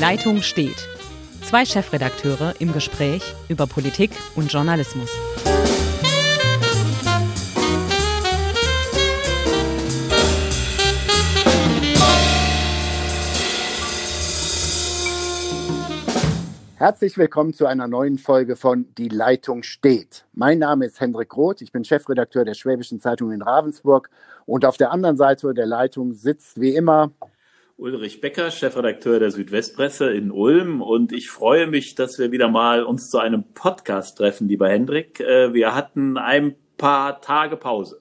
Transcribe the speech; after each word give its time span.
Leitung 0.00 0.42
steht. 0.42 0.86
Zwei 1.42 1.64
Chefredakteure 1.64 2.54
im 2.60 2.72
Gespräch 2.72 3.34
über 3.48 3.66
Politik 3.66 4.12
und 4.36 4.52
Journalismus. 4.52 5.10
Herzlich 16.76 17.18
willkommen 17.18 17.52
zu 17.52 17.66
einer 17.66 17.88
neuen 17.88 18.18
Folge 18.18 18.54
von 18.54 18.94
Die 18.94 19.08
Leitung 19.08 19.64
steht. 19.64 20.26
Mein 20.32 20.60
Name 20.60 20.86
ist 20.86 21.00
Hendrik 21.00 21.36
Roth, 21.36 21.60
ich 21.60 21.72
bin 21.72 21.84
Chefredakteur 21.84 22.44
der 22.44 22.54
Schwäbischen 22.54 23.00
Zeitung 23.00 23.32
in 23.32 23.42
Ravensburg 23.42 24.10
und 24.46 24.64
auf 24.64 24.76
der 24.76 24.92
anderen 24.92 25.16
Seite 25.16 25.52
der 25.54 25.66
Leitung 25.66 26.12
sitzt 26.12 26.60
wie 26.60 26.76
immer 26.76 27.10
Ulrich 27.80 28.20
Becker, 28.20 28.50
Chefredakteur 28.50 29.20
der 29.20 29.30
Südwestpresse 29.30 30.10
in 30.10 30.32
Ulm 30.32 30.82
und 30.82 31.12
ich 31.12 31.30
freue 31.30 31.68
mich, 31.68 31.94
dass 31.94 32.18
wir 32.18 32.32
wieder 32.32 32.48
mal 32.48 32.82
uns 32.82 33.08
zu 33.08 33.18
einem 33.18 33.44
Podcast 33.54 34.18
treffen, 34.18 34.48
lieber 34.48 34.68
Hendrik. 34.68 35.20
Äh, 35.20 35.54
wir 35.54 35.76
hatten 35.76 36.18
ein 36.18 36.56
paar 36.76 37.20
Tage 37.20 37.56
Pause. 37.56 38.00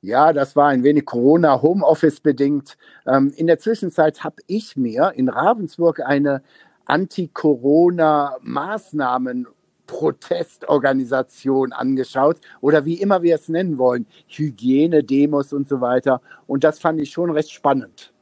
Ja, 0.00 0.32
das 0.32 0.56
war 0.56 0.70
ein 0.70 0.82
wenig 0.82 1.04
Corona 1.04 1.62
Homeoffice 1.62 2.18
bedingt. 2.18 2.76
Ähm, 3.06 3.32
in 3.36 3.46
der 3.46 3.60
Zwischenzeit 3.60 4.24
habe 4.24 4.42
ich 4.48 4.76
mir 4.76 5.12
in 5.14 5.28
Ravensburg 5.28 6.00
eine 6.00 6.42
Anti-Corona-Maßnahmen 6.86 9.46
Protestorganisation 9.86 11.72
angeschaut 11.72 12.38
oder 12.60 12.84
wie 12.84 13.00
immer 13.00 13.22
wir 13.22 13.36
es 13.36 13.48
nennen 13.48 13.78
wollen, 13.78 14.08
Hygiene, 14.26 15.04
Demos 15.04 15.52
und 15.52 15.68
so 15.68 15.80
weiter. 15.80 16.20
Und 16.48 16.64
das 16.64 16.80
fand 16.80 17.00
ich 17.00 17.12
schon 17.12 17.30
recht 17.30 17.52
spannend. 17.52 18.12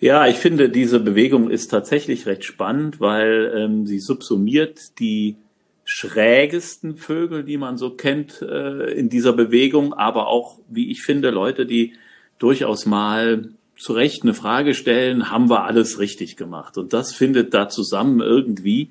Ja, 0.00 0.26
ich 0.28 0.36
finde, 0.36 0.68
diese 0.68 1.00
Bewegung 1.00 1.50
ist 1.50 1.68
tatsächlich 1.68 2.26
recht 2.26 2.44
spannend, 2.44 3.00
weil 3.00 3.52
ähm, 3.56 3.86
sie 3.86 3.98
subsumiert 3.98 4.98
die 5.00 5.36
schrägesten 5.84 6.96
Vögel, 6.96 7.44
die 7.44 7.56
man 7.56 7.78
so 7.78 7.90
kennt 7.90 8.42
äh, 8.42 8.92
in 8.92 9.08
dieser 9.08 9.32
Bewegung, 9.32 9.94
aber 9.94 10.28
auch, 10.28 10.58
wie 10.68 10.90
ich 10.90 11.02
finde, 11.02 11.30
Leute, 11.30 11.66
die 11.66 11.94
durchaus 12.38 12.86
mal 12.86 13.48
zu 13.78 13.92
Recht 13.92 14.22
eine 14.22 14.34
Frage 14.34 14.74
stellen, 14.74 15.30
haben 15.30 15.48
wir 15.48 15.64
alles 15.64 15.98
richtig 15.98 16.36
gemacht? 16.36 16.76
Und 16.76 16.92
das 16.92 17.14
findet 17.14 17.54
da 17.54 17.68
zusammen 17.68 18.20
irgendwie 18.20 18.90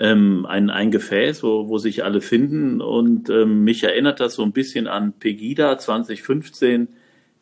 ähm, 0.00 0.46
ein, 0.46 0.70
ein 0.70 0.90
Gefäß, 0.90 1.42
wo, 1.42 1.68
wo 1.68 1.78
sich 1.78 2.04
alle 2.04 2.20
finden. 2.20 2.80
Und 2.80 3.30
ähm, 3.30 3.64
mich 3.64 3.84
erinnert 3.84 4.20
das 4.20 4.34
so 4.34 4.42
ein 4.42 4.52
bisschen 4.52 4.86
an 4.86 5.12
Pegida 5.12 5.78
2015 5.78 6.88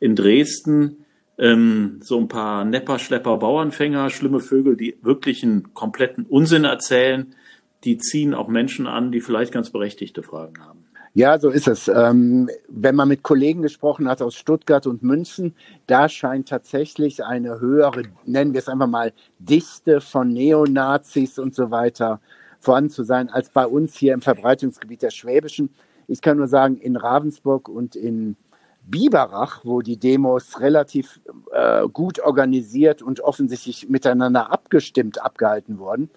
in 0.00 0.14
Dresden. 0.14 1.01
Ähm, 1.42 1.98
so 2.00 2.20
ein 2.20 2.28
paar 2.28 2.64
Nepper, 2.64 3.00
Schlepper, 3.00 3.36
Bauernfänger, 3.36 4.10
schlimme 4.10 4.38
Vögel, 4.38 4.76
die 4.76 4.96
wirklich 5.02 5.42
einen 5.42 5.74
kompletten 5.74 6.24
Unsinn 6.24 6.62
erzählen. 6.62 7.34
Die 7.82 7.98
ziehen 7.98 8.32
auch 8.32 8.46
Menschen 8.46 8.86
an, 8.86 9.10
die 9.10 9.20
vielleicht 9.20 9.52
ganz 9.52 9.70
berechtigte 9.70 10.22
Fragen 10.22 10.64
haben. 10.64 10.84
Ja, 11.14 11.40
so 11.40 11.50
ist 11.50 11.66
es. 11.66 11.88
Ähm, 11.88 12.48
wenn 12.68 12.94
man 12.94 13.08
mit 13.08 13.24
Kollegen 13.24 13.60
gesprochen 13.60 14.08
hat 14.08 14.22
aus 14.22 14.36
Stuttgart 14.36 14.86
und 14.86 15.02
München, 15.02 15.56
da 15.88 16.08
scheint 16.08 16.48
tatsächlich 16.48 17.24
eine 17.24 17.58
höhere, 17.58 18.04
nennen 18.24 18.52
wir 18.52 18.60
es 18.60 18.68
einfach 18.68 18.86
mal, 18.86 19.12
Dichte 19.40 20.00
von 20.00 20.32
Neonazis 20.32 21.40
und 21.40 21.56
so 21.56 21.72
weiter 21.72 22.20
vorhanden 22.60 22.90
zu 22.90 23.02
sein, 23.02 23.30
als 23.30 23.50
bei 23.50 23.66
uns 23.66 23.96
hier 23.96 24.14
im 24.14 24.22
Verbreitungsgebiet 24.22 25.02
der 25.02 25.10
Schwäbischen. 25.10 25.70
Ich 26.06 26.22
kann 26.22 26.36
nur 26.36 26.46
sagen, 26.46 26.76
in 26.76 26.94
Ravensburg 26.94 27.68
und 27.68 27.96
in 27.96 28.36
Biberach, 28.84 29.64
wo 29.64 29.80
die 29.80 29.96
Demos 29.96 30.60
relativ 30.60 31.20
äh, 31.52 31.88
gut 31.88 32.20
organisiert 32.20 33.02
und 33.02 33.20
offensichtlich 33.20 33.88
miteinander 33.88 34.50
abgestimmt 34.50 35.22
abgehalten 35.22 35.78
wurden, 35.78 36.10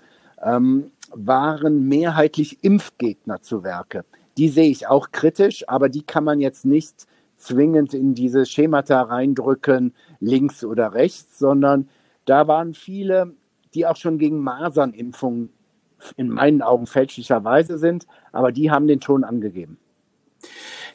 ähm, 0.44 0.92
waren 1.14 1.88
mehrheitlich 1.88 2.64
Impfgegner 2.64 3.42
zu 3.42 3.64
Werke 3.64 4.04
die 4.38 4.50
sehe 4.50 4.70
ich 4.70 4.88
auch 4.88 5.12
kritisch, 5.12 5.68
aber 5.68 5.90
die 5.90 6.04
kann 6.04 6.24
man 6.24 6.40
jetzt 6.40 6.66
nicht 6.66 7.08
zwingend 7.38 7.94
in 7.94 8.14
diese 8.14 8.46
Schemata 8.46 9.02
reindrücken, 9.02 9.94
links 10.20 10.64
oder 10.64 10.94
rechts, 10.94 11.40
sondern 11.40 11.90
da 12.25 12.48
waren 12.48 12.74
viele, 12.74 13.34
die 13.74 13.86
auch 13.86 13.98
schon 13.98 14.18
gegen 14.18 14.40
Masernimpfungen 14.40 15.50
in 16.18 16.30
meinen 16.30 16.62
Augen 16.62 16.88
fälschlicherweise 16.88 17.78
sind, 17.78 18.08
aber 18.31 18.52
die 18.52 18.72
haben 18.72 18.88
den 18.88 19.00
Ton 19.00 19.24
angegeben. 19.24 19.78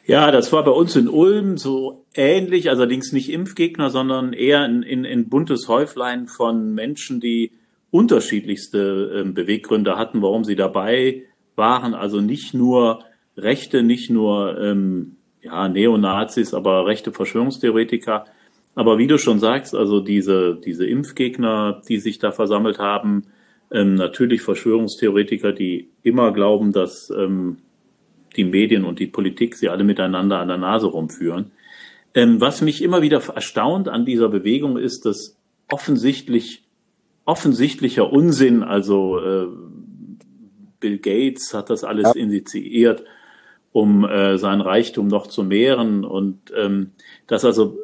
Ja, 0.05 0.31
das 0.31 0.51
war 0.51 0.63
bei 0.63 0.71
uns 0.71 0.95
in 0.95 1.07
Ulm 1.07 1.57
so 1.57 2.05
ähnlich, 2.15 2.69
allerdings 2.69 3.11
nicht 3.11 3.31
Impfgegner, 3.31 3.89
sondern 3.89 4.33
eher 4.33 4.61
ein, 4.61 4.83
in, 4.83 5.05
in 5.05 5.29
buntes 5.29 5.67
Häuflein 5.67 6.27
von 6.27 6.73
Menschen, 6.73 7.19
die 7.19 7.51
unterschiedlichste 7.91 9.23
äh, 9.25 9.29
Beweggründe 9.29 9.97
hatten, 9.97 10.21
warum 10.21 10.43
sie 10.43 10.55
dabei 10.55 11.23
waren. 11.55 11.93
Also 11.93 12.21
nicht 12.21 12.53
nur 12.53 13.03
Rechte, 13.37 13.83
nicht 13.83 14.09
nur 14.09 14.59
ähm, 14.59 15.17
ja, 15.41 15.67
Neonazis, 15.69 16.53
aber 16.53 16.85
rechte 16.85 17.11
Verschwörungstheoretiker. 17.11 18.25
Aber 18.73 18.97
wie 18.97 19.07
du 19.07 19.17
schon 19.17 19.39
sagst, 19.39 19.75
also 19.75 19.99
diese, 19.99 20.55
diese 20.55 20.85
Impfgegner, 20.85 21.81
die 21.87 21.97
sich 21.99 22.19
da 22.19 22.31
versammelt 22.31 22.79
haben, 22.79 23.25
ähm, 23.71 23.95
natürlich 23.95 24.41
Verschwörungstheoretiker, 24.41 25.51
die 25.51 25.89
immer 26.03 26.31
glauben, 26.31 26.71
dass 26.71 27.09
ähm, 27.09 27.57
die 28.35 28.43
Medien 28.43 28.85
und 28.85 28.99
die 28.99 29.07
Politik 29.07 29.55
sie 29.55 29.69
alle 29.69 29.83
miteinander 29.83 30.39
an 30.39 30.47
der 30.47 30.57
Nase 30.57 30.87
rumführen. 30.87 31.51
Ähm, 32.13 32.41
was 32.41 32.61
mich 32.61 32.81
immer 32.81 33.01
wieder 33.01 33.21
erstaunt 33.33 33.87
an 33.87 34.05
dieser 34.05 34.29
Bewegung 34.29 34.77
ist, 34.77 35.05
dass 35.05 35.37
offensichtlich 35.69 36.63
offensichtlicher 37.25 38.11
Unsinn, 38.11 38.63
also 38.63 39.19
äh, 39.19 39.47
Bill 40.79 40.97
Gates 40.97 41.53
hat 41.53 41.69
das 41.69 41.83
alles 41.83 42.11
ja. 42.15 42.21
initiiert, 42.21 43.03
um 43.71 44.03
äh, 44.03 44.37
sein 44.37 44.59
Reichtum 44.59 45.07
noch 45.07 45.27
zu 45.27 45.43
mehren 45.43 46.03
und 46.03 46.51
ähm, 46.55 46.91
dass 47.27 47.45
also 47.45 47.77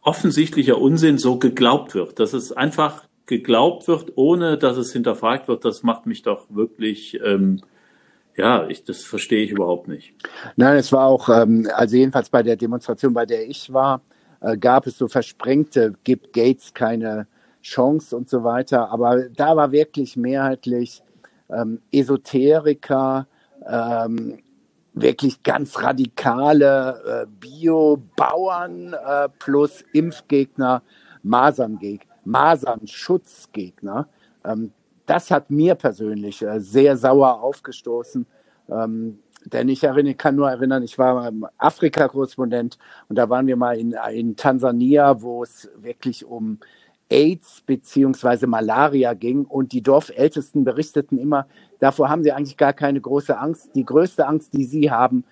offensichtlicher 0.00 0.80
Unsinn 0.80 1.18
so 1.18 1.38
geglaubt 1.38 1.94
wird, 1.94 2.18
dass 2.18 2.32
es 2.32 2.52
einfach 2.52 3.04
geglaubt 3.26 3.86
wird, 3.88 4.12
ohne 4.16 4.56
dass 4.56 4.76
es 4.76 4.92
hinterfragt 4.92 5.46
wird, 5.46 5.64
das 5.64 5.82
macht 5.82 6.06
mich 6.06 6.22
doch 6.22 6.46
wirklich, 6.48 7.20
ähm, 7.22 7.60
ja, 8.36 8.66
ich, 8.68 8.84
das 8.84 9.02
verstehe 9.02 9.44
ich 9.44 9.50
überhaupt 9.50 9.88
nicht. 9.88 10.14
Nein, 10.56 10.76
es 10.76 10.92
war 10.92 11.06
auch, 11.06 11.28
ähm, 11.28 11.68
also 11.74 11.96
jedenfalls 11.96 12.30
bei 12.30 12.42
der 12.42 12.56
Demonstration, 12.56 13.14
bei 13.14 13.26
der 13.26 13.48
ich 13.48 13.72
war, 13.72 14.02
äh, 14.40 14.56
gab 14.56 14.86
es 14.86 14.98
so 14.98 15.08
versprengte, 15.08 15.94
gibt 16.04 16.32
Gates 16.32 16.72
keine 16.74 17.26
Chance 17.62 18.16
und 18.16 18.28
so 18.28 18.42
weiter, 18.42 18.90
aber 18.90 19.28
da 19.28 19.56
war 19.56 19.72
wirklich 19.72 20.16
mehrheitlich 20.16 21.02
ähm, 21.50 21.80
Esoteriker, 21.92 23.26
ähm, 23.68 24.38
wirklich 24.94 25.42
ganz 25.42 25.82
radikale 25.82 27.24
äh, 27.24 27.26
Bio-Bauern 27.26 28.94
äh, 28.94 29.28
plus 29.38 29.84
Impfgegner, 29.92 30.82
Maserngeg 31.22 32.06
Masernschutzgegner. 32.24 34.08
Ähm, 34.44 34.72
das 35.10 35.32
hat 35.32 35.50
mir 35.50 35.74
persönlich 35.74 36.40
äh, 36.42 36.60
sehr 36.60 36.96
sauer 36.96 37.42
aufgestoßen. 37.42 38.26
Ähm, 38.70 39.18
denn 39.44 39.68
ich 39.68 39.82
erinnere, 39.82 40.14
kann 40.14 40.36
nur 40.36 40.48
erinnern, 40.48 40.84
ich 40.84 40.98
war 40.98 41.32
Afrika-Korrespondent 41.58 42.78
und 43.08 43.16
da 43.16 43.28
waren 43.28 43.48
wir 43.48 43.56
mal 43.56 43.76
in, 43.76 43.96
in 44.12 44.36
Tansania, 44.36 45.20
wo 45.20 45.42
es 45.42 45.68
wirklich 45.76 46.24
um 46.24 46.58
AIDS 47.08 47.62
beziehungsweise 47.66 48.46
Malaria 48.46 49.14
ging 49.14 49.46
und 49.46 49.72
die 49.72 49.82
Dorfältesten 49.82 50.62
berichteten 50.62 51.18
immer, 51.18 51.48
davor 51.80 52.08
haben 52.08 52.22
sie 52.22 52.30
eigentlich 52.30 52.56
gar 52.56 52.72
keine 52.72 53.00
große 53.00 53.36
Angst. 53.36 53.74
Die 53.74 53.84
größte 53.84 54.28
Angst, 54.28 54.52
die 54.52 54.64
sie 54.64 54.92
haben, 54.92 55.24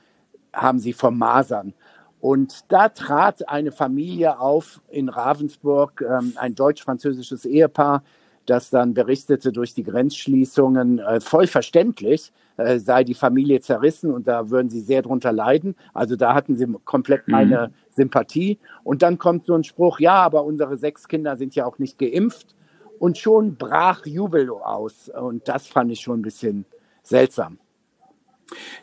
haben 0.53 0.81
sie 0.81 0.93
vor 0.93 1.13
Masern. 1.13 1.73
Und 2.21 2.65
da 2.73 2.89
trat 2.89 3.49
eine 3.49 3.71
Familie 3.71 4.41
auf 4.41 4.81
in 4.89 5.09
Ravensburg, 5.09 6.01
ähm, 6.01 6.33
ein 6.35 6.57
deutsch-französisches 6.57 7.45
Ehepaar, 7.45 8.03
das 8.49 8.71
dann 8.71 8.95
berichtete 8.95 9.53
durch 9.53 9.75
die 9.75 9.83
Grenzschließungen, 9.83 10.99
äh, 10.99 11.21
voll 11.21 11.47
verständlich, 11.47 12.33
äh, 12.57 12.79
sei 12.79 13.05
die 13.05 13.15
Familie 13.15 13.61
zerrissen 13.61 14.13
und 14.13 14.27
da 14.27 14.51
würden 14.51 14.71
sie 14.71 14.81
sehr 14.81 15.03
drunter 15.03 15.33
leiden. 15.33 15.75
Also 15.95 16.17
da 16.17 16.35
hatten 16.35 16.57
sie 16.57 16.67
komplett 16.85 17.29
mhm. 17.29 17.33
meine 17.33 17.69
mhm. 17.69 17.75
Sympathie. 17.91 18.59
Und 18.85 19.03
dann 19.03 19.19
kommt 19.19 19.47
so 19.47 19.55
ein 19.55 19.65
Spruch, 19.65 20.01
ja, 20.01 20.15
aber 20.15 20.45
unsere 20.45 20.77
sechs 20.77 21.09
Kinder 21.09 21.37
sind 21.37 21.55
ja 21.55 21.67
auch 21.67 21.79
nicht 21.79 21.99
geimpft. 21.99 22.55
Und 22.99 23.17
schon 23.17 23.57
brach 23.57 24.07
Jubel 24.07 24.51
aus. 24.51 25.09
Und 25.09 25.49
das 25.49 25.69
fand 25.69 25.93
ich 25.93 26.01
schon 26.01 26.21
ein 26.21 26.23
bisschen 26.23 26.65
seltsam. 27.03 27.59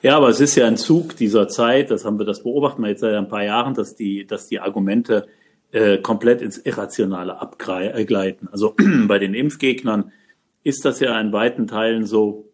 Ja, 0.01 0.17
aber 0.17 0.29
es 0.29 0.39
ist 0.39 0.55
ja 0.55 0.67
ein 0.67 0.77
Zug 0.77 1.17
dieser 1.17 1.47
Zeit, 1.47 1.89
das 1.89 2.05
haben 2.05 2.19
wir, 2.19 2.25
das 2.25 2.43
beobachten 2.43 2.81
wir 2.83 2.89
jetzt 2.89 3.01
seit 3.01 3.15
ein 3.15 3.27
paar 3.27 3.43
Jahren, 3.43 3.73
dass 3.73 3.95
die, 3.95 4.25
dass 4.25 4.47
die 4.47 4.59
Argumente 4.59 5.27
äh, 5.75 5.97
komplett 5.97 6.41
ins 6.41 6.57
Irrationale 6.57 7.41
abgleiten. 7.41 8.47
Also 8.49 8.75
bei 9.07 9.19
den 9.19 9.33
Impfgegnern 9.33 10.13
ist 10.63 10.85
das 10.85 11.01
ja 11.01 11.19
in 11.19 11.33
weiten 11.33 11.67
Teilen 11.67 12.05
so. 12.05 12.49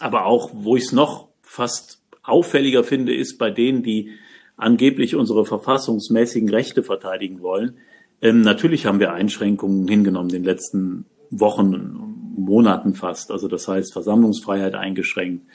Aber 0.00 0.26
auch, 0.26 0.50
wo 0.52 0.74
ich 0.74 0.86
es 0.86 0.92
noch 0.92 1.28
fast 1.40 2.02
auffälliger 2.24 2.82
finde, 2.82 3.14
ist 3.14 3.38
bei 3.38 3.52
denen, 3.52 3.84
die 3.84 4.10
angeblich 4.56 5.14
unsere 5.14 5.46
verfassungsmäßigen 5.46 6.48
Rechte 6.48 6.82
verteidigen 6.82 7.42
wollen. 7.42 7.76
Ähm, 8.20 8.40
natürlich 8.40 8.86
haben 8.86 8.98
wir 8.98 9.12
Einschränkungen 9.12 9.86
hingenommen 9.86 10.30
in 10.30 10.42
den 10.42 10.44
letzten 10.44 11.04
Wochen, 11.30 12.34
Monaten 12.36 12.94
fast. 12.94 13.30
Also 13.30 13.46
das 13.46 13.68
heißt 13.68 13.92
Versammlungsfreiheit 13.92 14.74
eingeschränkt, 14.74 15.46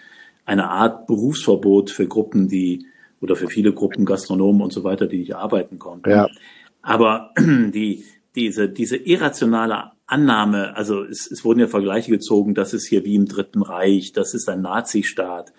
eine 0.45 0.69
Art 0.69 1.05
Berufsverbot 1.05 1.91
für 1.91 2.07
Gruppen, 2.07 2.47
die 2.47 2.85
oder 3.19 3.35
für 3.35 3.47
viele 3.47 3.73
Gruppen 3.73 4.05
Gastronomen 4.05 4.61
und 4.61 4.71
so 4.71 4.85
weiter, 4.85 5.07
die 5.07 5.17
nicht 5.17 5.35
arbeiten 5.35 5.79
konnten. 5.79 6.09
Ja. 6.09 6.29
Aber 6.87 7.33
die, 7.37 8.05
diese, 8.33 8.69
diese 8.69 8.95
irrationale 8.95 9.91
Annahme, 10.05 10.73
also 10.77 11.03
es, 11.03 11.29
es 11.29 11.43
wurden 11.43 11.59
ja 11.59 11.67
Vergleiche 11.67 12.09
gezogen, 12.09 12.55
das 12.55 12.73
ist 12.73 12.87
hier 12.87 13.03
wie 13.03 13.15
im 13.15 13.25
Dritten 13.25 13.61
Reich, 13.61 14.13
das 14.13 14.33
ist 14.33 14.47
ein 14.47 14.61
Nazistaat. 14.61 15.51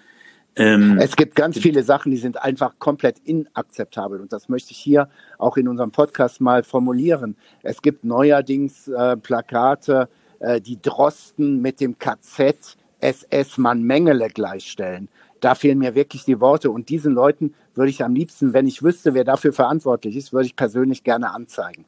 Ähm, 0.56 0.98
es 0.98 1.16
gibt 1.16 1.36
ganz 1.36 1.58
viele 1.58 1.82
Sachen, 1.82 2.10
die 2.12 2.16
sind 2.16 2.42
einfach 2.42 2.78
komplett 2.78 3.18
inakzeptabel. 3.18 4.22
Und 4.22 4.32
das 4.32 4.48
möchte 4.48 4.70
ich 4.70 4.78
hier 4.78 5.10
auch 5.36 5.58
in 5.58 5.68
unserem 5.68 5.90
Podcast 5.90 6.40
mal 6.40 6.64
formulieren. 6.64 7.36
Es 7.62 7.82
gibt 7.82 8.04
neuerdings 8.04 8.88
äh, 8.88 9.18
Plakate, 9.18 10.08
äh, 10.38 10.62
die 10.62 10.80
Drosten 10.80 11.60
mit 11.60 11.78
dem 11.80 11.98
KZ 11.98 12.78
SS-Mann 13.00 13.82
Mengele 13.82 14.28
gleichstellen. 14.28 15.08
Da 15.40 15.54
fehlen 15.54 15.78
mir 15.78 15.94
wirklich 15.94 16.24
die 16.24 16.40
Worte. 16.40 16.70
Und 16.70 16.88
diesen 16.88 17.14
Leuten 17.14 17.54
würde 17.74 17.90
ich 17.90 18.04
am 18.04 18.14
liebsten, 18.14 18.52
wenn 18.52 18.66
ich 18.66 18.82
wüsste, 18.82 19.14
wer 19.14 19.24
dafür 19.24 19.52
verantwortlich 19.52 20.16
ist, 20.16 20.32
würde 20.32 20.46
ich 20.46 20.56
persönlich 20.56 21.04
gerne 21.04 21.32
anzeigen. 21.32 21.84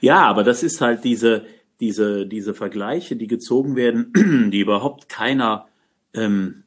Ja, 0.00 0.22
aber 0.22 0.44
das 0.44 0.62
ist 0.62 0.80
halt 0.80 1.04
diese, 1.04 1.44
diese, 1.80 2.26
diese 2.26 2.54
Vergleiche, 2.54 3.16
die 3.16 3.26
gezogen 3.26 3.76
werden, 3.76 4.12
die 4.52 4.60
überhaupt 4.60 5.08
keiner, 5.08 5.66
ähm, 6.14 6.64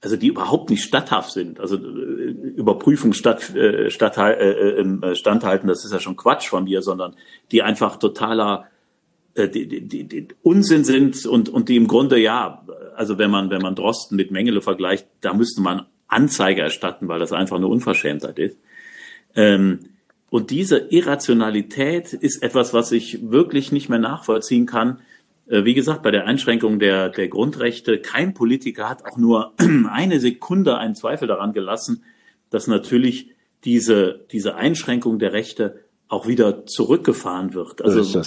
also 0.00 0.16
die 0.16 0.28
überhaupt 0.28 0.70
nicht 0.70 0.84
statthaft 0.84 1.32
sind. 1.32 1.60
Also 1.60 1.76
äh, 1.76 1.80
Überprüfung 1.80 3.12
statt, 3.12 3.54
äh, 3.54 3.90
statt, 3.90 4.16
äh, 4.18 4.32
äh, 4.32 4.80
äh, 4.80 5.14
standhalten, 5.14 5.68
das 5.68 5.84
ist 5.84 5.92
ja 5.92 6.00
schon 6.00 6.16
Quatsch 6.16 6.48
von 6.48 6.64
mir, 6.64 6.82
sondern 6.82 7.14
die 7.52 7.62
einfach 7.62 7.96
totaler 7.96 8.66
äh, 9.34 9.48
die, 9.48 9.66
die, 9.66 10.04
die 10.04 10.28
Unsinn 10.42 10.84
sind 10.84 11.24
und, 11.26 11.48
und 11.48 11.68
die 11.68 11.76
im 11.76 11.86
Grunde 11.86 12.18
ja, 12.18 12.64
also 12.94 13.18
wenn 13.18 13.30
man, 13.30 13.50
wenn 13.50 13.62
man 13.62 13.74
Drosten 13.74 14.16
mit 14.16 14.30
Mengele 14.30 14.60
vergleicht, 14.60 15.06
da 15.20 15.34
müsste 15.34 15.60
man 15.60 15.86
Anzeige 16.08 16.62
erstatten, 16.62 17.08
weil 17.08 17.20
das 17.20 17.32
einfach 17.32 17.56
eine 17.56 17.68
Unverschämtheit 17.68 18.38
ist. 18.38 18.56
Ähm, 19.34 19.80
und 20.28 20.50
diese 20.50 20.78
Irrationalität 20.90 22.12
ist 22.12 22.42
etwas, 22.42 22.72
was 22.72 22.92
ich 22.92 23.30
wirklich 23.30 23.72
nicht 23.72 23.88
mehr 23.88 23.98
nachvollziehen 23.98 24.66
kann. 24.66 25.00
Äh, 25.48 25.64
wie 25.64 25.74
gesagt, 25.74 26.02
bei 26.02 26.10
der 26.10 26.26
Einschränkung 26.26 26.78
der, 26.78 27.08
der 27.08 27.28
Grundrechte, 27.28 27.98
kein 27.98 28.34
Politiker 28.34 28.88
hat 28.88 29.04
auch 29.04 29.16
nur 29.16 29.54
eine 29.90 30.20
Sekunde 30.20 30.78
einen 30.78 30.94
Zweifel 30.94 31.28
daran 31.28 31.52
gelassen, 31.52 32.04
dass 32.50 32.66
natürlich 32.66 33.30
diese, 33.64 34.24
diese 34.32 34.54
Einschränkung 34.54 35.18
der 35.18 35.32
Rechte 35.32 35.80
auch 36.08 36.26
wieder 36.26 36.66
zurückgefahren 36.66 37.54
wird. 37.54 37.82
Also 37.82 38.02
so 38.02 38.20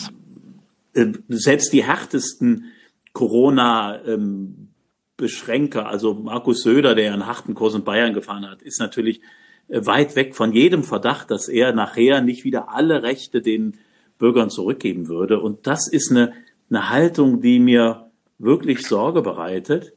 äh, 0.94 1.12
selbst 1.28 1.74
die 1.74 1.84
härtesten 1.84 2.66
Corona-Beschränker, 3.14 5.88
also 5.88 6.16
Markus 6.16 6.64
Söder, 6.64 6.96
der 6.96 7.14
einen 7.14 7.28
harten 7.28 7.54
Kurs 7.54 7.76
in 7.76 7.84
Bayern 7.84 8.14
gefahren 8.14 8.50
hat, 8.50 8.62
ist 8.62 8.80
natürlich 8.80 9.22
äh, 9.68 9.86
weit 9.86 10.16
weg 10.16 10.36
von 10.36 10.52
jedem 10.52 10.84
Verdacht, 10.84 11.32
dass 11.32 11.48
er 11.48 11.74
nachher 11.74 12.22
nicht 12.22 12.44
wieder 12.44 12.70
alle 12.70 13.04
Rechte 13.04 13.42
den 13.42 13.78
Bürgern 14.18 14.50
zurückgeben 14.50 15.08
würde. 15.08 15.40
Und 15.40 15.68
das 15.68 15.88
ist 15.88 16.12
eine, 16.12 16.34
eine 16.70 16.90
Haltung, 16.90 17.42
die 17.42 17.60
mir 17.60 18.10
wirklich 18.40 18.88
Sorge 18.88 19.22
bereitet, 19.22 19.94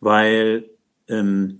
weil 0.00 0.68
ähm, 1.08 1.58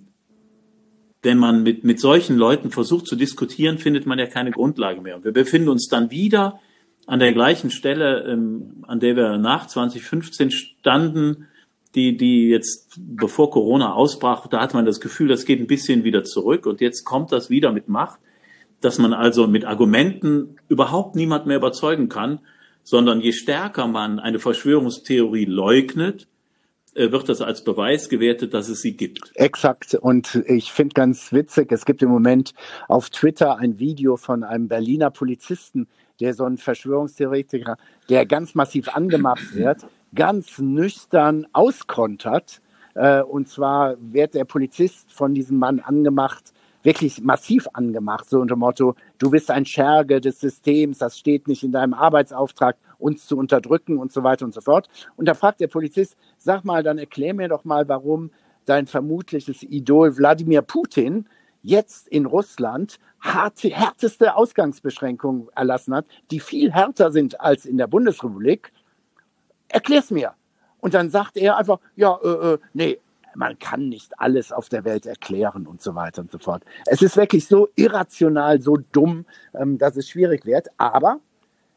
wenn 1.23 1.39
man 1.39 1.63
mit, 1.63 1.85
mit 1.85 2.01
solchen 2.01 2.37
Leuten 2.37 2.71
versucht 2.71 3.07
zu 3.07 3.17
diskutieren, 3.17 3.79
findet 3.79 4.07
man 4.07 4.19
ja 4.19 4.27
keine 4.27 4.51
Grundlage 4.51 5.01
mehr. 5.01 5.17
Und 5.17 5.25
wir 5.25 5.33
befinden 5.33 5.69
uns 5.69 5.89
dann 5.89 6.11
wieder 6.11 6.61
an 7.07 7.21
der 7.21 7.33
gleichen 7.33 7.71
Stelle, 7.71 8.25
ähm, 8.25 8.85
an 8.87 9.01
der 9.01 9.17
wir 9.17 9.39
nach 9.39 9.67
2015 9.67 10.51
standen, 10.51 11.47
die, 11.95 12.17
die 12.17 12.49
jetzt, 12.49 12.99
bevor 12.99 13.51
Corona 13.51 13.95
ausbrach, 13.95 14.47
da 14.49 14.61
hat 14.61 14.75
man 14.75 14.85
das 14.85 15.01
Gefühl, 15.01 15.29
das 15.29 15.47
geht 15.47 15.61
ein 15.61 15.67
bisschen 15.67 16.05
wieder 16.05 16.25
zurück 16.25 16.67
und 16.67 16.81
jetzt 16.81 17.05
kommt 17.05 17.33
das 17.33 17.49
wieder 17.49 17.73
mit 17.73 17.89
Macht, 17.89 18.21
dass 18.81 18.99
man 18.99 19.15
also 19.15 19.47
mit 19.47 19.65
Argumenten 19.65 20.59
überhaupt 20.69 21.17
niemand 21.17 21.47
mehr 21.47 21.57
überzeugen 21.57 22.09
kann, 22.09 22.41
sondern 22.83 23.21
je 23.21 23.33
stärker 23.33 23.87
man 23.87 24.19
eine 24.19 24.39
Verschwörungstheorie 24.39 25.47
leugnet, 25.47 26.29
äh, 26.95 27.11
wird 27.13 27.29
das 27.29 27.41
als 27.41 27.65
Beweis 27.65 28.09
gewertet, 28.09 28.53
dass 28.53 28.69
es 28.69 28.83
sie 28.83 28.97
gibt. 28.97 29.33
Exakt. 29.35 29.95
Und 29.95 30.43
ich 30.47 30.73
finde 30.73 30.95
ganz 30.95 31.33
witzig, 31.33 31.73
es 31.73 31.85
gibt 31.85 32.03
im 32.03 32.11
Moment 32.11 32.53
auf 32.89 33.11
Twitter 33.11 33.57
ein 33.57 33.79
Video 33.79 34.17
von 34.17 34.45
einem 34.45 34.69
Berliner 34.69 35.11
Polizisten, 35.11 35.89
der 36.21 36.35
so 36.35 36.45
ein 36.45 36.59
Verschwörungstheoretiker, 36.59 37.77
der 38.09 38.27
ganz 38.27 38.55
massiv 38.55 38.95
angemacht 38.95 39.55
wird, 39.55 39.87
ganz 40.15 40.59
nüchtern 40.59 41.47
auskontert. 41.53 42.61
Äh, 42.95 43.23
und 43.23 43.49
zwar 43.49 43.97
wird 44.01 44.35
der 44.35 44.45
Polizist 44.45 45.13
von 45.13 45.35
diesem 45.35 45.59
Mann 45.59 45.81
angemacht, 45.81 46.53
wirklich 46.83 47.21
massiv 47.21 47.67
angemacht, 47.73 48.31
so 48.31 48.41
unter 48.41 48.55
dem 48.55 48.61
Motto, 48.61 48.95
du 49.19 49.31
bist 49.31 49.51
ein 49.51 49.67
Scherge 49.67 50.21
des 50.21 50.41
Systems, 50.41 50.99
das 50.99 51.19
steht 51.19 51.49
nicht 51.49 51.65
in 51.65 51.73
deinem 51.73 51.95
Arbeitsauftrag, 51.95 52.77
uns 52.99 53.27
zu 53.27 53.37
unterdrücken 53.37 53.99
und 53.99 54.13
so 54.13 54.23
weiter 54.23 54.45
und 54.45 54.55
so 54.55 54.61
fort. 54.61 54.89
Und 55.17 55.27
da 55.27 55.35
fragt 55.35 55.61
der 55.61 55.67
Polizist, 55.67 56.17
sag 56.39 56.65
mal, 56.65 56.83
dann 56.83 56.99
erklär 56.99 57.35
mir 57.35 57.49
doch 57.49 57.65
mal, 57.65 57.89
warum 57.89 58.31
dein 58.67 58.87
vermutliches 58.87 59.63
Idol 59.63 60.17
Wladimir 60.17 60.63
Putin 60.63 61.27
jetzt 61.67 62.09
in 62.09 62.27
Russland 62.27 62.99
harte, 63.21 63.69
härteste 63.69 64.37
Ausgangsbeschränkungen 64.37 65.49
erlassen 65.55 65.95
hat, 65.95 66.07
die 66.31 66.41
viel 66.41 66.73
härter 66.73 67.11
sind 67.11 67.41
als 67.41 67.67
in 67.67 67.77
der 67.77 67.89
Bundesrepublik 67.89 68.73
erklär's 69.69 70.11
mir. 70.11 70.35
Und 70.79 70.95
dann 70.95 71.11
sagt 71.11 71.37
er 71.37 71.57
einfach, 71.57 71.81
ja, 71.97 72.19
äh, 72.23 72.29
äh, 72.55 72.59
nee, 72.73 72.99
man 73.35 73.59
kann 73.59 73.89
nicht 73.89 74.19
alles 74.19 74.53
auf 74.53 74.69
der 74.69 74.85
Welt 74.85 75.07
erklären 75.07 75.67
und 75.67 75.83
so 75.83 75.95
weiter 75.95 76.23
und 76.23 76.31
so 76.31 76.39
fort. 76.39 76.63
Es 76.87 77.03
ist 77.03 77.17
wirklich 77.17 77.47
so 77.47 77.69
irrational, 77.75 78.61
so 78.61 78.79
dumm, 78.93 79.27
ähm, 79.55 79.77
dass 79.79 79.97
es 79.97 80.09
schwierig 80.09 80.47
wird. 80.47 80.69
Aber 80.79 81.21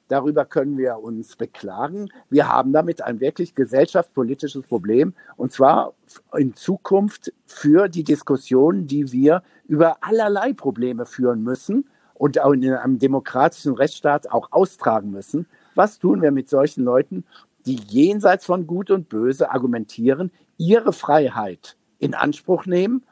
darüber 0.09 0.43
können 0.43 0.77
wir 0.77 0.99
uns 0.99 1.37
beklagen. 1.37 2.09
Wir 2.29 2.49
haben 2.49 2.73
damit 2.73 3.01
ein 3.01 3.21
wirklich 3.21 3.55
gesellschaftspolitisches 3.55 4.67
Problem. 4.67 5.13
Und 5.37 5.53
zwar 5.53 5.93
in 6.35 6.53
Zukunft 6.55 7.31
für 7.45 7.87
die 7.87 8.03
Diskussion, 8.03 8.85
die 8.85 9.13
wir 9.13 9.43
über 9.67 9.97
allerlei 10.01 10.51
Probleme 10.51 11.05
führen 11.05 11.41
müssen 11.43 11.85
und 12.15 12.41
auch 12.41 12.51
in 12.51 12.69
einem 12.69 12.99
demokratischen 12.99 13.73
Rechtsstaat 13.75 14.29
auch 14.29 14.51
austragen 14.51 15.11
müssen. 15.11 15.45
Was 15.75 15.99
tun 15.99 16.21
wir 16.21 16.31
mit 16.31 16.49
solchen 16.49 16.83
Leuten? 16.83 17.23
die 17.65 17.79
jenseits 17.87 18.45
von 18.45 18.67
Gut 18.67 18.91
und 18.91 19.09
Böse 19.09 19.51
argumentieren, 19.51 20.31
ihre 20.57 20.93
Freiheit 20.93 21.77
in 21.99 22.13
Anspruch 22.13 22.65
nehmen 22.65 23.03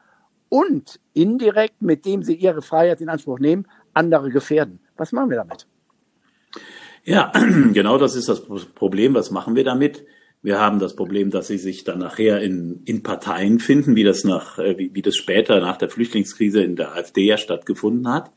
und 0.48 0.98
indirekt, 1.14 1.82
mit 1.82 2.04
dem 2.04 2.22
sie 2.22 2.34
ihre 2.34 2.62
Freiheit 2.62 3.00
in 3.00 3.08
Anspruch 3.08 3.38
nehmen, 3.38 3.66
andere 3.94 4.30
gefährden. 4.30 4.80
Was 4.96 5.12
machen 5.12 5.30
wir 5.30 5.36
damit? 5.36 5.66
Ja, 7.08 7.32
genau 7.72 7.96
das 7.96 8.14
ist 8.16 8.28
das 8.28 8.44
Problem. 8.44 9.14
Was 9.14 9.30
machen 9.30 9.56
wir 9.56 9.64
damit? 9.64 10.04
Wir 10.42 10.60
haben 10.60 10.78
das 10.78 10.94
Problem, 10.94 11.30
dass 11.30 11.46
sie 11.48 11.56
sich 11.56 11.82
dann 11.82 12.00
nachher 12.00 12.42
in, 12.42 12.82
in 12.84 13.02
Parteien 13.02 13.60
finden, 13.60 13.96
wie 13.96 14.04
das 14.04 14.24
nach, 14.24 14.58
äh, 14.58 14.76
wie, 14.76 14.94
wie 14.94 15.00
das 15.00 15.16
später 15.16 15.58
nach 15.60 15.78
der 15.78 15.88
Flüchtlingskrise 15.88 16.62
in 16.62 16.76
der 16.76 16.94
AfD 16.94 17.24
ja 17.24 17.38
stattgefunden 17.38 18.12
hat 18.12 18.30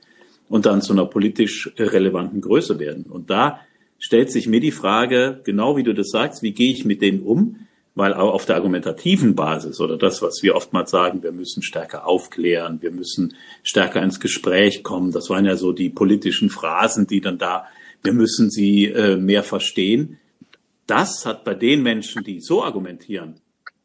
und 0.47 0.65
dann 0.65 0.81
zu 0.81 0.93
einer 0.93 1.05
politisch 1.05 1.69
relevanten 1.77 2.39
Größe 2.39 2.79
werden. 2.79 3.03
Und 3.09 3.29
da 3.29 3.59
stellt 3.99 4.31
sich 4.31 4.47
mir 4.47 4.61
die 4.61 4.71
Frage, 4.71 5.41
genau 5.43 5.75
wie 5.75 5.83
du 5.83 5.93
das 5.93 6.09
sagst, 6.09 6.41
wie 6.41 6.53
gehe 6.53 6.71
ich 6.71 6.85
mit 6.85 7.01
denen 7.01 7.23
um? 7.23 7.67
Weil 7.93 8.13
auch 8.13 8.33
auf 8.33 8.45
der 8.45 8.55
argumentativen 8.55 9.35
Basis 9.35 9.81
oder 9.81 9.97
das, 9.97 10.21
was 10.21 10.43
wir 10.43 10.55
oftmals 10.55 10.91
sagen, 10.91 11.23
wir 11.23 11.33
müssen 11.33 11.61
stärker 11.61 12.07
aufklären, 12.07 12.81
wir 12.81 12.91
müssen 12.91 13.35
stärker 13.63 14.01
ins 14.01 14.21
Gespräch 14.21 14.81
kommen. 14.81 15.11
Das 15.11 15.29
waren 15.29 15.43
ja 15.43 15.57
so 15.57 15.73
die 15.73 15.89
politischen 15.89 16.49
Phrasen, 16.49 17.05
die 17.05 17.19
dann 17.19 17.37
da, 17.37 17.65
wir 18.03 18.13
müssen 18.13 18.50
sie 18.50 18.86
äh, 18.86 19.17
mehr 19.17 19.43
verstehen. 19.43 20.20
Das 20.88 21.25
hat 21.25 21.43
bei 21.43 21.53
den 21.53 21.84
Menschen, 21.84 22.24
die 22.24 22.41
so 22.41 22.63
argumentieren, 22.63 23.36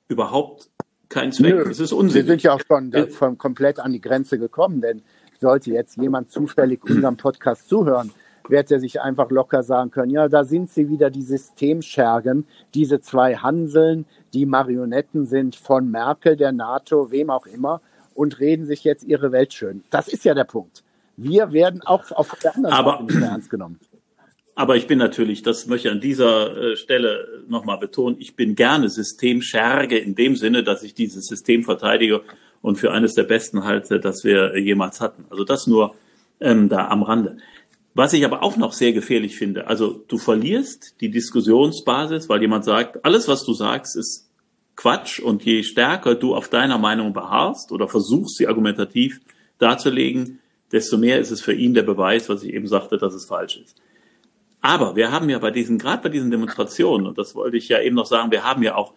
überhaupt 0.09 0.71
keinen 1.09 1.33
Zweck. 1.33 1.55
Nö, 1.55 1.71
es 1.71 1.81
ist 1.81 1.93
unsinnig. 1.93 2.27
Wir 2.27 2.33
sind 2.33 2.43
ja 2.43 2.55
auch 2.55 2.61
schon, 2.67 2.93
schon 3.17 3.39
komplett 3.39 3.79
an 3.79 3.93
die 3.93 4.01
Grenze 4.01 4.39
gekommen, 4.39 4.81
denn 4.81 5.03
sollte 5.41 5.71
jetzt 5.71 5.97
jemand 5.97 6.31
zufällig 6.31 6.83
unserem 6.85 7.17
Podcast 7.17 7.69
zuhören, 7.69 8.11
wird 8.49 8.71
er 8.71 8.81
sich 8.81 9.01
einfach 9.01 9.31
locker 9.31 9.63
sagen 9.63 9.91
können, 9.91 10.11
ja, 10.11 10.29
da 10.29 10.45
sind 10.45 10.71
sie 10.71 10.89
wieder, 10.89 11.11
die 11.11 11.23
Systemschergen, 11.23 12.47
diese 12.75 13.01
zwei 13.01 13.37
Hanseln, 13.37 14.07
die 14.35 14.47
Marionetten 14.47 15.27
sind 15.27 15.57
von 15.57 15.91
Merkel, 15.91 16.37
der 16.37 16.53
NATO, 16.53 17.11
wem 17.11 17.31
auch 17.31 17.47
immer, 17.47 17.81
und 18.15 18.41
reden 18.41 18.65
sich 18.65 18.85
jetzt 18.85 19.05
ihre 19.05 19.33
Welt 19.33 19.53
schön. 19.53 19.83
Das 19.91 20.09
ist 20.09 20.25
ja 20.25 20.35
der 20.35 20.45
Punkt. 20.45 20.85
Wir 21.17 21.53
werden 21.53 21.83
auch 21.83 22.11
auf 22.13 22.37
der 22.43 22.55
anderen 22.55 22.85
Seite 22.85 23.05
nicht 23.05 23.21
mehr 23.21 23.31
ernst 23.31 23.51
genommen. 23.51 23.79
Aber 24.59 24.75
ich 24.75 24.87
bin 24.87 24.99
natürlich, 24.99 25.43
das 25.43 25.67
möchte 25.67 25.89
ich 25.89 25.93
an 25.95 26.01
dieser 26.01 26.57
äh, 26.57 26.77
Stelle 26.77 27.43
nochmal 27.47 27.77
betonen, 27.77 28.17
ich 28.19 28.37
bin 28.37 28.55
gerne 28.55 28.89
Systemscherge 28.89 29.99
in 29.99 30.15
dem 30.15 30.35
Sinne, 30.35 30.65
dass 30.65 30.83
ich 30.83 30.95
dieses 30.95 31.27
System 31.27 31.63
verteidige 31.63 32.23
und 32.63 32.77
für 32.77 32.91
eines 32.91 33.13
der 33.13 33.25
besten 33.25 33.65
halte, 33.65 34.01
das 34.01 34.25
wir 34.25 34.59
jemals 34.59 35.03
hatten. 35.03 35.27
Also 35.29 35.45
das 35.45 35.67
nur 35.67 35.95
ähm, 36.41 36.71
da 36.71 36.89
am 36.89 37.03
Rande 37.03 37.37
Was 37.93 38.15
ich 38.15 38.25
aber 38.25 38.43
auch 38.43 38.57
noch 38.57 38.73
sehr 38.73 38.95
gefährlich 38.95 39.37
finde, 39.37 39.67
also 39.67 40.03
du 40.09 40.17
verlierst 40.17 41.03
die 41.03 41.11
Diskussionsbasis, 41.11 42.31
weil 42.31 42.41
jemand 42.41 42.65
sagt, 42.65 43.05
alles, 43.05 43.29
was 43.29 43.45
du 43.45 43.53
sagst, 43.53 43.95
ist 43.95 44.27
Quatsch 44.75 45.21
und 45.21 45.45
je 45.45 45.65
stärker 45.65 46.15
du 46.15 46.35
auf 46.35 46.49
deiner 46.49 46.79
Meinung 46.79 47.13
beharrst 47.13 47.73
oder 47.73 47.89
versuchst, 47.89 48.39
sie 48.39 48.49
argumentativ 48.49 49.21
darzulegen, 49.59 50.39
desto 50.73 50.97
mehr 50.97 51.21
ist 51.21 51.31
es 51.31 51.43
für 51.43 51.53
ihn 51.53 51.75
der 51.75 51.83
Beweis, 51.83 52.31
was 52.31 52.43
ich 52.43 52.55
eben 52.55 52.67
sagte, 52.67 52.97
dass 52.97 53.13
es 53.13 53.27
falsch 53.27 53.59
ist. 53.59 53.77
Aber 54.67 54.97
wir 54.97 55.13
haben 55.13 55.29
ja 55.29 55.39
bei 55.39 55.53
diesen, 55.53 55.79
gerade 55.79 56.03
bei 56.03 56.09
diesen 56.09 56.33
Demonstrationen, 56.33 57.07
und 57.07 57.19
das 57.19 57.37
wollte 57.37 57.57
ich 57.57 57.69
ja 57.69 57.81
eben 57.81 57.95
noch 57.95 58.07
sagen, 58.07 58.33
wir 58.33 58.43
haben 58.43 58.65
ja 58.65 58.75
auch 58.75 58.95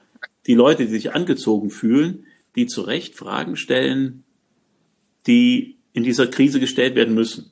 die 0.48 0.56
Leute, 0.56 0.88
die 0.88 0.92
sich 0.92 1.14
angezogen 1.14 1.70
fühlen, 1.70 2.26
die 2.56 2.66
zu 2.66 2.82
Recht 2.82 3.16
Fragen 3.16 3.56
stellen, 3.56 4.24
die 5.28 5.78
in 5.94 6.02
dieser 6.02 6.26
Krise 6.26 6.60
gestellt 6.60 6.96
werden 6.96 7.14
müssen. 7.14 7.52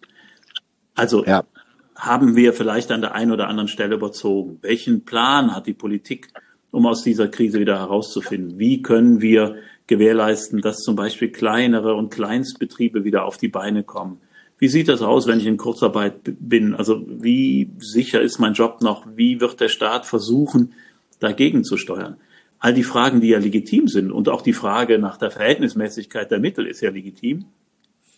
Also 0.96 1.26
ja. 1.26 1.44
haben 1.96 2.36
wir 2.36 2.54
vielleicht 2.54 2.92
an 2.92 3.02
der 3.02 3.14
einen 3.14 3.32
oder 3.32 3.50
anderen 3.50 3.68
Stelle 3.68 3.94
überzogen? 3.94 4.58
Welchen 4.64 5.06
Plan 5.06 5.56
hat 5.56 5.68
die 5.68 5.76
Politik, 5.76 6.30
um 6.72 6.88
aus 6.88 7.04
dieser 7.04 7.28
Krise 7.28 7.60
wieder 7.60 7.78
herauszufinden? 7.78 8.58
Wie 8.58 8.82
können 8.82 9.22
wir 9.22 9.58
gewährleisten, 9.86 10.62
dass 10.62 10.80
zum 10.80 10.96
Beispiel 10.96 11.32
kleinere 11.32 11.94
und 11.94 12.10
Kleinstbetriebe 12.10 13.04
wieder 13.04 13.26
auf 13.26 13.38
die 13.38 13.48
Beine 13.48 13.84
kommen? 13.84 14.22
Wie 14.60 14.68
sieht 14.68 14.88
das 14.88 15.02
aus, 15.02 15.28
wenn 15.28 15.40
ich 15.40 15.46
in 15.46 15.58
Kurzarbeit 15.58 16.16
bin? 16.24 16.74
Also 16.74 17.06
wie 17.08 17.70
sicher 17.78 18.22
ist 18.22 18.40
mein 18.40 18.54
Job 18.54 18.82
noch? 18.82 19.06
Wie 19.16 19.40
wird 19.40 19.60
der 19.60 19.70
Staat 19.70 20.06
versuchen, 20.06 20.74
dagegen 21.20 21.64
zu 21.64 21.78
steuern? 21.78 22.18
All 22.60 22.74
die 22.74 22.84
Fragen, 22.84 23.22
die 23.22 23.30
ja 23.30 23.40
legitim 23.40 23.88
sind 23.88 24.12
und 24.12 24.30
auch 24.30 24.42
die 24.42 24.54
Frage 24.54 24.98
nach 24.98 25.18
der 25.18 25.30
Verhältnismäßigkeit 25.30 26.32
der 26.32 26.40
Mittel 26.40 26.66
ist 26.66 26.82
ja 26.82 26.90
legitim. 26.90 27.46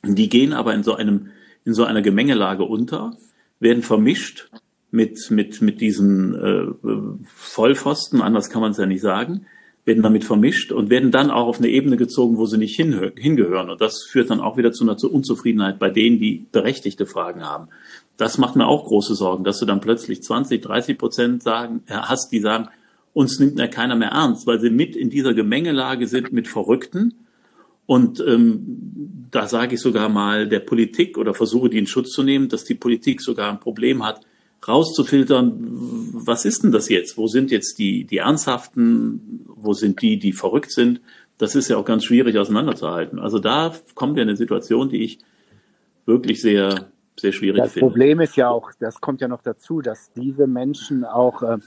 Die 0.04 0.30
gehen 0.30 0.54
aber 0.54 0.74
in 0.74 0.84
so 0.84 0.96
einem 0.96 1.32
in 1.66 1.74
so 1.74 1.84
einer 1.84 2.02
Gemengelage 2.02 2.64
unter, 2.64 3.16
werden 3.60 3.84
vermischt 3.84 4.50
mit, 4.92 5.30
mit, 5.30 5.62
mit 5.62 5.82
diesen 5.82 6.34
äh, 6.34 7.22
Vollpfosten, 7.26 8.22
anders 8.22 8.50
kann 8.50 8.62
man 8.62 8.72
es 8.72 8.78
ja 8.78 8.86
nicht 8.86 9.02
sagen, 9.02 9.46
werden 9.86 10.04
damit 10.04 10.24
vermischt 10.24 10.72
und 10.72 10.90
werden 10.90 11.12
dann 11.12 11.32
auch 11.32 11.48
auf 11.48 11.58
eine 11.58 11.70
Ebene 11.70 11.98
gezogen, 11.98 12.38
wo 12.38 12.46
sie 12.46 12.58
nicht 12.58 12.76
hingehören. 12.76 13.70
Und 13.70 13.82
das 13.82 14.04
führt 14.04 14.30
dann 14.30 14.40
auch 14.40 14.58
wieder 14.58 14.72
zu 14.72 14.84
einer 14.84 14.98
Unzufriedenheit 15.04 15.80
bei 15.80 15.90
denen, 15.90 16.20
die 16.20 16.46
berechtigte 16.52 17.06
Fragen 17.06 17.44
haben. 17.44 17.70
Das 18.18 18.38
macht 18.38 18.56
mir 18.56 18.68
auch 18.68 18.86
große 18.86 19.16
Sorgen, 19.16 19.44
dass 19.44 19.60
du 19.60 19.66
dann 19.66 19.82
plötzlich 19.82 20.22
20, 20.22 20.62
30 20.62 20.98
Prozent 20.98 21.44
sagen, 21.44 21.82
hast, 21.88 22.32
die 22.32 22.40
sagen, 22.40 22.68
uns 23.14 23.40
nimmt 23.40 23.58
ja 23.58 23.68
keiner 23.68 23.96
mehr 23.96 24.10
ernst, 24.10 24.46
weil 24.46 24.60
sie 24.60 24.70
mit 24.70 24.96
in 24.96 25.10
dieser 25.10 25.34
Gemengelage 25.34 26.08
sind 26.08 26.32
mit 26.34 26.48
Verrückten, 26.48 27.14
und 27.90 28.24
ähm, 28.28 29.26
da 29.32 29.48
sage 29.48 29.74
ich 29.74 29.82
sogar 29.82 30.10
mal 30.10 30.48
der 30.48 30.60
Politik 30.60 31.18
oder 31.18 31.34
versuche 31.34 31.72
die 31.72 31.80
in 31.80 31.88
Schutz 31.88 32.12
zu 32.12 32.22
nehmen, 32.22 32.48
dass 32.48 32.64
die 32.64 32.76
Politik 32.76 33.20
sogar 33.20 33.50
ein 33.50 33.60
Problem 33.60 34.06
hat, 34.06 34.22
rauszufiltern, 34.68 35.58
was 36.14 36.46
ist 36.46 36.62
denn 36.62 36.72
das 36.72 36.88
jetzt? 36.88 37.18
Wo 37.18 37.26
sind 37.26 37.50
jetzt 37.50 37.80
die, 37.80 38.04
die 38.04 38.18
Ernsthaften? 38.18 39.39
Wo 39.64 39.74
sind 39.74 40.02
die, 40.02 40.18
die 40.20 40.34
verrückt 40.34 40.72
sind? 40.72 41.02
Das 41.38 41.56
ist 41.56 41.70
ja 41.70 41.78
auch 41.78 41.86
ganz 41.86 42.04
schwierig 42.04 42.38
auseinanderzuhalten. 42.38 43.20
Also 43.20 43.40
da 43.40 43.74
kommen 43.96 44.16
wir 44.16 44.24
in 44.24 44.30
eine 44.30 44.38
Situation, 44.38 44.90
die 44.90 45.04
ich 45.04 45.20
wirklich 46.06 46.42
sehr, 46.42 46.90
sehr 47.20 47.32
schwierig 47.32 47.62
das 47.62 47.74
finde. 47.74 47.86
Das 47.86 47.94
Problem 47.94 48.20
ist 48.20 48.36
ja 48.36 48.50
auch, 48.50 48.72
das 48.80 49.00
kommt 49.00 49.22
ja 49.22 49.28
noch 49.28 49.42
dazu, 49.42 49.82
dass 49.82 50.12
diese 50.12 50.48
Menschen 50.48 51.06
auch 51.06 51.42
äh, 51.44 51.58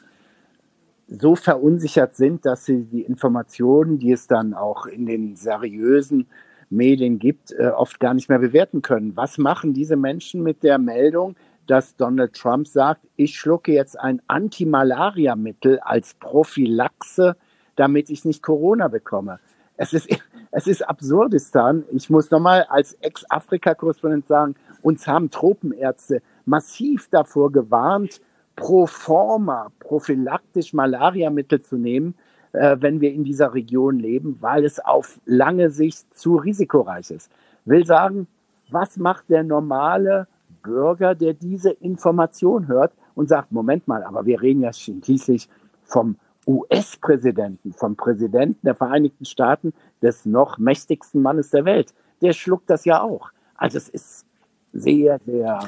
so 1.08 1.36
verunsichert 1.36 2.16
sind, 2.16 2.44
dass 2.44 2.64
sie 2.64 2.84
die 2.84 3.02
Informationen, 3.02 3.98
die 3.98 4.12
es 4.12 4.26
dann 4.26 4.54
auch 4.54 4.86
in 4.86 5.06
den 5.06 5.36
seriösen 5.36 6.26
Medien 6.70 7.18
gibt, 7.18 7.52
äh, 7.52 7.68
oft 7.68 8.00
gar 8.00 8.14
nicht 8.14 8.28
mehr 8.28 8.38
bewerten 8.38 8.82
können. 8.82 9.16
Was 9.16 9.38
machen 9.38 9.74
diese 9.74 9.96
Menschen 9.96 10.42
mit 10.42 10.62
der 10.62 10.78
Meldung, 10.78 11.36
dass 11.66 11.96
Donald 11.96 12.34
Trump 12.34 12.66
sagt, 12.66 13.06
ich 13.16 13.38
schlucke 13.38 13.72
jetzt 13.72 13.98
ein 13.98 14.20
Anti-Malaria-Mittel 14.26 15.78
als 15.80 16.14
Prophylaxe, 16.14 17.36
damit 17.76 18.10
ich 18.10 18.24
nicht 18.24 18.42
Corona 18.42 18.88
bekomme? 18.88 19.38
Es 19.76 19.92
ist, 19.92 20.08
es 20.50 20.66
ist 20.66 20.88
Absurdistan. 20.88 21.84
Ich 21.92 22.10
muss 22.10 22.30
nochmal 22.30 22.66
als 22.68 22.94
Ex-Afrika-Korrespondent 22.94 24.26
sagen, 24.26 24.54
uns 24.82 25.06
haben 25.06 25.30
Tropenärzte 25.30 26.22
massiv 26.44 27.08
davor 27.10 27.52
gewarnt, 27.52 28.20
pro 28.56 28.86
forma 28.86 29.72
prophylaktisch 29.80 30.72
Malariamittel 30.72 31.62
zu 31.62 31.76
nehmen, 31.76 32.14
äh, 32.52 32.76
wenn 32.80 33.00
wir 33.00 33.12
in 33.12 33.24
dieser 33.24 33.54
Region 33.54 33.98
leben, 33.98 34.36
weil 34.40 34.64
es 34.64 34.78
auf 34.78 35.20
lange 35.24 35.70
Sicht 35.70 36.18
zu 36.18 36.36
risikoreich 36.36 37.10
ist. 37.10 37.30
Will 37.64 37.86
sagen, 37.86 38.26
was 38.70 38.96
macht 38.96 39.30
der 39.30 39.42
normale 39.42 40.26
Bürger, 40.62 41.14
der 41.14 41.34
diese 41.34 41.70
Information 41.70 42.68
hört 42.68 42.92
und 43.14 43.28
sagt, 43.28 43.52
Moment 43.52 43.88
mal, 43.88 44.02
aber 44.04 44.26
wir 44.26 44.40
reden 44.40 44.62
ja 44.62 44.72
schließlich 44.72 45.48
vom 45.84 46.16
US-Präsidenten, 46.46 47.72
vom 47.72 47.96
Präsidenten 47.96 48.60
der 48.64 48.74
Vereinigten 48.74 49.24
Staaten, 49.24 49.72
des 50.02 50.26
noch 50.26 50.58
mächtigsten 50.58 51.22
Mannes 51.22 51.50
der 51.50 51.64
Welt. 51.64 51.94
Der 52.20 52.32
schluckt 52.32 52.68
das 52.68 52.84
ja 52.84 53.00
auch. 53.02 53.30
Also 53.54 53.78
es 53.78 53.88
ist 53.88 54.26
sehr, 54.72 55.20
sehr 55.24 55.60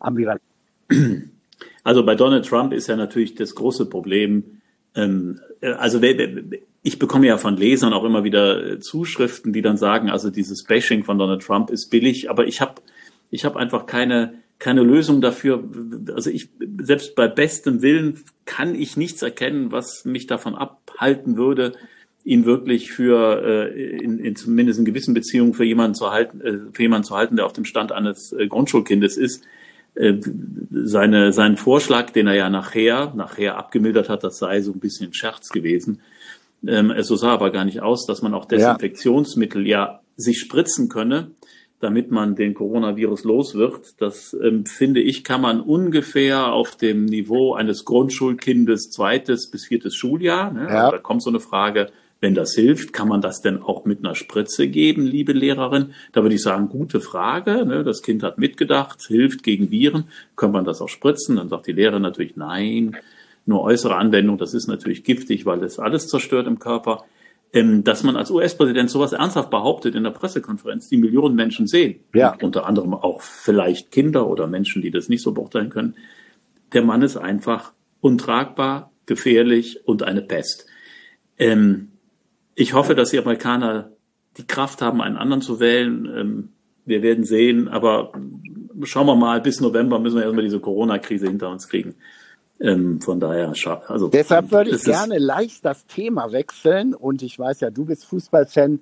ambivalent. 0.00 0.42
Also 1.84 2.04
bei 2.04 2.14
Donald 2.14 2.46
Trump 2.46 2.72
ist 2.72 2.88
ja 2.88 2.96
natürlich 2.96 3.34
das 3.34 3.54
große 3.54 3.86
Problem, 3.86 4.60
ähm, 4.94 5.40
also 5.60 6.00
ich 6.82 6.98
bekomme 6.98 7.26
ja 7.26 7.38
von 7.38 7.56
Lesern 7.56 7.92
auch 7.92 8.04
immer 8.04 8.24
wieder 8.24 8.72
äh, 8.72 8.80
Zuschriften, 8.80 9.52
die 9.52 9.62
dann 9.62 9.76
sagen, 9.76 10.10
also 10.10 10.30
dieses 10.30 10.64
Bashing 10.64 11.04
von 11.04 11.18
Donald 11.18 11.42
Trump 11.42 11.70
ist 11.70 11.90
billig, 11.90 12.30
aber 12.30 12.46
ich 12.46 12.60
habe 12.60 12.82
ich 13.30 13.44
hab 13.44 13.56
einfach 13.56 13.86
keine 13.86 14.34
keine 14.58 14.82
Lösung 14.82 15.20
dafür. 15.20 15.62
Also 16.14 16.30
ich 16.30 16.48
selbst 16.80 17.14
bei 17.14 17.28
bestem 17.28 17.82
Willen 17.82 18.24
kann 18.44 18.74
ich 18.74 18.96
nichts 18.96 19.22
erkennen, 19.22 19.72
was 19.72 20.04
mich 20.04 20.26
davon 20.26 20.54
abhalten 20.54 21.36
würde, 21.36 21.72
ihn 22.24 22.44
wirklich 22.44 22.90
für 22.90 23.42
äh, 23.44 23.98
in, 23.98 24.18
in 24.18 24.34
zumindest 24.34 24.78
in 24.78 24.84
gewissen 24.84 25.14
Beziehungen 25.14 25.54
für 25.54 25.64
jemanden 25.64 25.94
zu 25.94 26.10
halten, 26.10 26.40
äh, 26.40 26.58
für 26.72 26.82
jemanden 26.82 27.06
zu 27.06 27.16
halten, 27.16 27.36
der 27.36 27.46
auf 27.46 27.52
dem 27.52 27.64
Stand 27.64 27.92
eines 27.92 28.32
äh, 28.32 28.48
Grundschulkindes 28.48 29.16
ist. 29.16 29.44
Äh, 29.94 30.14
seine, 30.70 31.32
seinen 31.32 31.56
Vorschlag, 31.56 32.10
den 32.10 32.26
er 32.26 32.34
ja 32.34 32.50
nachher, 32.50 33.12
nachher 33.14 33.56
abgemildert 33.56 34.08
hat, 34.08 34.24
das 34.24 34.38
sei 34.38 34.60
so 34.60 34.72
ein 34.72 34.80
bisschen 34.80 35.14
Scherz 35.14 35.50
gewesen. 35.50 36.00
Ähm, 36.66 36.92
so 37.00 37.16
sah 37.16 37.32
aber 37.32 37.50
gar 37.50 37.64
nicht 37.64 37.80
aus, 37.80 38.06
dass 38.06 38.22
man 38.22 38.34
auch 38.34 38.46
Desinfektionsmittel 38.46 39.66
ja, 39.66 39.84
ja 39.84 40.00
sich 40.16 40.40
spritzen 40.40 40.88
könne, 40.88 41.30
damit 41.80 42.10
man 42.10 42.34
den 42.36 42.54
Coronavirus 42.54 43.24
los 43.24 43.54
wird. 43.54 44.00
Das 44.00 44.34
ähm, 44.42 44.64
finde 44.64 45.00
ich, 45.00 45.24
kann 45.24 45.40
man 45.40 45.60
ungefähr 45.60 46.52
auf 46.52 46.76
dem 46.76 47.04
Niveau 47.04 47.54
eines 47.54 47.84
Grundschulkindes 47.84 48.90
zweites 48.90 49.50
bis 49.50 49.66
viertes 49.66 49.94
Schuljahr. 49.94 50.52
Ne? 50.52 50.62
Ja. 50.62 50.84
Also 50.84 50.96
da 50.96 50.98
kommt 50.98 51.22
so 51.22 51.30
eine 51.30 51.40
Frage, 51.40 51.88
wenn 52.20 52.34
das 52.34 52.54
hilft, 52.54 52.94
kann 52.94 53.08
man 53.08 53.20
das 53.20 53.42
denn 53.42 53.62
auch 53.62 53.84
mit 53.84 53.98
einer 53.98 54.14
Spritze 54.14 54.68
geben, 54.68 55.04
liebe 55.04 55.32
Lehrerin? 55.32 55.92
Da 56.12 56.22
würde 56.22 56.34
ich 56.34 56.42
sagen, 56.42 56.70
gute 56.70 57.00
Frage. 57.00 57.66
Ne? 57.66 57.84
Das 57.84 58.02
Kind 58.02 58.22
hat 58.22 58.38
mitgedacht, 58.38 59.02
hilft 59.06 59.42
gegen 59.42 59.70
Viren. 59.70 60.04
Kann 60.34 60.50
man 60.50 60.64
das 60.64 60.80
auch 60.80 60.88
spritzen? 60.88 61.36
Dann 61.36 61.50
sagt 61.50 61.66
die 61.66 61.72
Lehrerin 61.72 62.02
natürlich, 62.02 62.36
nein, 62.36 62.96
nur 63.44 63.62
äußere 63.62 63.96
Anwendung. 63.96 64.38
Das 64.38 64.54
ist 64.54 64.66
natürlich 64.66 65.04
giftig, 65.04 65.44
weil 65.44 65.62
es 65.62 65.78
alles 65.78 66.08
zerstört 66.08 66.46
im 66.46 66.58
Körper. 66.58 67.04
Ähm, 67.56 67.84
dass 67.84 68.02
man 68.02 68.16
als 68.16 68.30
US-Präsident 68.30 68.90
sowas 68.90 69.14
ernsthaft 69.14 69.48
behauptet 69.48 69.94
in 69.94 70.04
der 70.04 70.10
Pressekonferenz, 70.10 70.90
die 70.90 70.98
Millionen 70.98 71.34
Menschen 71.34 71.66
sehen, 71.66 72.00
ja. 72.12 72.36
unter 72.42 72.66
anderem 72.66 72.92
auch 72.92 73.22
vielleicht 73.22 73.90
Kinder 73.90 74.28
oder 74.28 74.46
Menschen, 74.46 74.82
die 74.82 74.90
das 74.90 75.08
nicht 75.08 75.22
so 75.22 75.32
beurteilen 75.32 75.70
können. 75.70 75.94
Der 76.74 76.82
Mann 76.82 77.00
ist 77.00 77.16
einfach 77.16 77.72
untragbar, 78.02 78.92
gefährlich 79.06 79.86
und 79.86 80.02
eine 80.02 80.20
Pest. 80.20 80.66
Ähm, 81.38 81.92
ich 82.54 82.74
hoffe, 82.74 82.94
dass 82.94 83.10
die 83.10 83.18
Amerikaner 83.18 83.90
die 84.36 84.46
Kraft 84.46 84.82
haben, 84.82 85.00
einen 85.00 85.16
anderen 85.16 85.40
zu 85.40 85.58
wählen. 85.58 86.06
Ähm, 86.14 86.48
wir 86.84 87.02
werden 87.02 87.24
sehen, 87.24 87.68
aber 87.68 88.12
schauen 88.82 89.06
wir 89.06 89.16
mal, 89.16 89.40
bis 89.40 89.62
November 89.62 89.98
müssen 89.98 90.16
wir 90.16 90.24
erstmal 90.24 90.44
diese 90.44 90.60
Corona-Krise 90.60 91.26
hinter 91.26 91.48
uns 91.48 91.68
kriegen. 91.68 91.94
Ähm, 92.58 93.00
von 93.00 93.20
daher, 93.20 93.52
also. 93.88 94.08
Deshalb 94.08 94.50
würde 94.50 94.70
ich 94.70 94.82
gerne 94.82 95.18
leicht 95.18 95.64
das 95.64 95.86
Thema 95.86 96.32
wechseln 96.32 96.94
und 96.94 97.22
ich 97.22 97.38
weiß 97.38 97.60
ja, 97.60 97.70
du 97.70 97.84
bist 97.84 98.06
Fußballfan. 98.06 98.80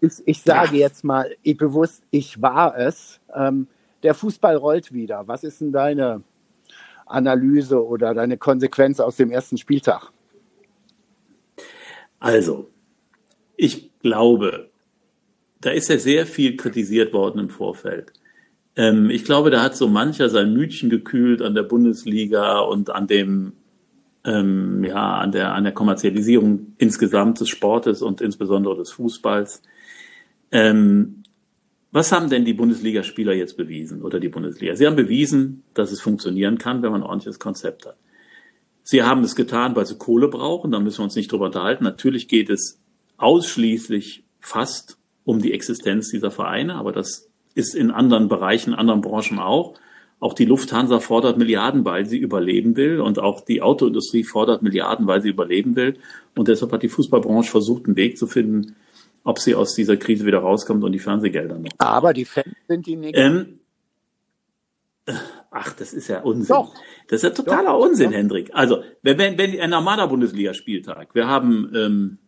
Ich, 0.00 0.12
ich 0.24 0.42
sage 0.42 0.76
ja. 0.76 0.86
jetzt 0.86 1.04
mal 1.04 1.30
ich 1.42 1.56
bewusst, 1.56 2.02
ich 2.10 2.42
war 2.42 2.76
es. 2.76 3.20
Ähm, 3.34 3.68
der 4.02 4.14
Fußball 4.14 4.56
rollt 4.56 4.92
wieder. 4.92 5.28
Was 5.28 5.44
ist 5.44 5.60
denn 5.60 5.70
deine 5.70 6.22
Analyse 7.06 7.84
oder 7.84 8.14
deine 8.14 8.38
Konsequenz 8.38 8.98
aus 8.98 9.16
dem 9.16 9.30
ersten 9.30 9.58
Spieltag? 9.58 10.10
Also, 12.18 12.68
ich 13.56 13.90
glaube, 14.00 14.70
da 15.60 15.70
ist 15.70 15.88
ja 15.88 15.98
sehr 15.98 16.26
viel 16.26 16.56
kritisiert 16.56 17.12
worden 17.12 17.38
im 17.38 17.50
Vorfeld. 17.50 18.12
Ähm, 18.76 19.10
ich 19.10 19.24
glaube, 19.24 19.50
da 19.50 19.62
hat 19.62 19.76
so 19.76 19.88
mancher 19.88 20.28
sein 20.28 20.52
Mütchen 20.52 20.90
gekühlt 20.90 21.42
an 21.42 21.54
der 21.54 21.62
Bundesliga 21.62 22.60
und 22.60 22.90
an 22.90 23.06
dem, 23.06 23.52
ähm, 24.24 24.84
ja, 24.84 25.18
an 25.18 25.32
der, 25.32 25.54
an 25.54 25.64
der 25.64 25.72
Kommerzialisierung 25.72 26.74
insgesamt 26.78 27.40
des 27.40 27.48
Sportes 27.48 28.02
und 28.02 28.20
insbesondere 28.20 28.76
des 28.76 28.92
Fußballs. 28.92 29.62
Ähm, 30.50 31.22
was 31.90 32.10
haben 32.10 32.30
denn 32.30 32.46
die 32.46 32.54
Bundesligaspieler 32.54 33.34
jetzt 33.34 33.58
bewiesen 33.58 34.02
oder 34.02 34.18
die 34.18 34.30
Bundesliga? 34.30 34.74
Sie 34.76 34.86
haben 34.86 34.96
bewiesen, 34.96 35.62
dass 35.74 35.92
es 35.92 36.00
funktionieren 36.00 36.56
kann, 36.56 36.82
wenn 36.82 36.92
man 36.92 37.02
ein 37.02 37.06
ordentliches 37.06 37.38
Konzept 37.38 37.84
hat. 37.84 37.96
Sie 38.82 39.02
haben 39.02 39.22
es 39.22 39.36
getan, 39.36 39.76
weil 39.76 39.86
sie 39.86 39.98
Kohle 39.98 40.28
brauchen, 40.28 40.72
da 40.72 40.80
müssen 40.80 41.00
wir 41.00 41.04
uns 41.04 41.14
nicht 41.14 41.30
drüber 41.30 41.46
unterhalten. 41.46 41.84
Natürlich 41.84 42.28
geht 42.28 42.48
es 42.48 42.80
ausschließlich 43.18 44.24
fast 44.40 44.98
um 45.24 45.40
die 45.40 45.52
Existenz 45.52 46.08
dieser 46.08 46.30
Vereine, 46.30 46.74
aber 46.74 46.92
das 46.92 47.30
ist 47.54 47.74
in 47.74 47.90
anderen 47.90 48.28
Bereichen, 48.28 48.74
anderen 48.74 49.00
Branchen 49.00 49.38
auch. 49.38 49.74
Auch 50.20 50.34
die 50.34 50.44
Lufthansa 50.44 51.00
fordert 51.00 51.36
Milliarden, 51.36 51.84
weil 51.84 52.06
sie 52.06 52.18
überleben 52.18 52.76
will. 52.76 53.00
Und 53.00 53.18
auch 53.18 53.40
die 53.40 53.60
Autoindustrie 53.60 54.22
fordert 54.22 54.62
Milliarden, 54.62 55.08
weil 55.08 55.20
sie 55.20 55.30
überleben 55.30 55.74
will. 55.74 55.96
Und 56.36 56.46
deshalb 56.46 56.70
hat 56.72 56.84
die 56.84 56.88
Fußballbranche 56.88 57.50
versucht, 57.50 57.86
einen 57.86 57.96
Weg 57.96 58.16
zu 58.16 58.28
finden, 58.28 58.76
ob 59.24 59.40
sie 59.40 59.56
aus 59.56 59.74
dieser 59.74 59.96
Krise 59.96 60.24
wieder 60.24 60.38
rauskommt 60.38 60.84
und 60.84 60.92
die 60.92 61.00
Fernsehgelder 61.00 61.58
noch. 61.58 61.70
Aber 61.78 62.12
die 62.12 62.24
Fans 62.24 62.54
sind 62.68 62.86
die 62.86 62.94
nicht. 62.94 63.16
Ähm, 63.16 63.58
ach, 65.50 65.72
das 65.72 65.92
ist 65.92 66.06
ja 66.06 66.20
Unsinn. 66.20 66.54
Doch. 66.54 66.72
Das 67.08 67.16
ist 67.16 67.24
ja 67.24 67.30
totaler 67.30 67.72
Doch. 67.72 67.80
Unsinn. 67.84 68.12
Hendrik. 68.12 68.50
Also, 68.54 68.84
wenn, 69.02 69.18
wenn, 69.18 69.38
wenn 69.38 69.58
ein 69.58 69.70
normaler 69.70 70.06
Bundesligaspieltag, 70.06 71.16
wir 71.16 71.26
haben 71.26 71.72
ähm, 71.74 72.18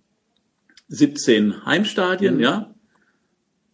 17 0.89 1.65
Heimstadien, 1.65 2.35
mhm. 2.35 2.41
ja, 2.41 2.74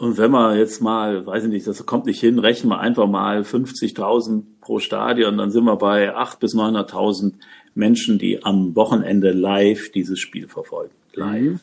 und 0.00 0.16
wenn 0.16 0.30
man 0.30 0.56
jetzt 0.56 0.80
mal, 0.80 1.26
weiß 1.26 1.44
ich 1.44 1.50
nicht, 1.50 1.66
das 1.66 1.84
kommt 1.84 2.06
nicht 2.06 2.20
hin, 2.20 2.38
rechnen 2.38 2.72
wir 2.72 2.80
einfach 2.80 3.06
mal 3.06 3.42
50.000 3.42 4.44
pro 4.62 4.78
Stadion, 4.78 5.36
dann 5.36 5.50
sind 5.50 5.64
wir 5.64 5.76
bei 5.76 6.16
800.000 6.16 6.38
bis 6.38 6.54
900.000 6.54 7.32
Menschen, 7.74 8.18
die 8.18 8.42
am 8.42 8.74
Wochenende 8.74 9.32
live 9.32 9.92
dieses 9.92 10.18
Spiel 10.18 10.48
verfolgen. 10.48 10.94
Live. 11.12 11.42
Mhm. 11.42 11.60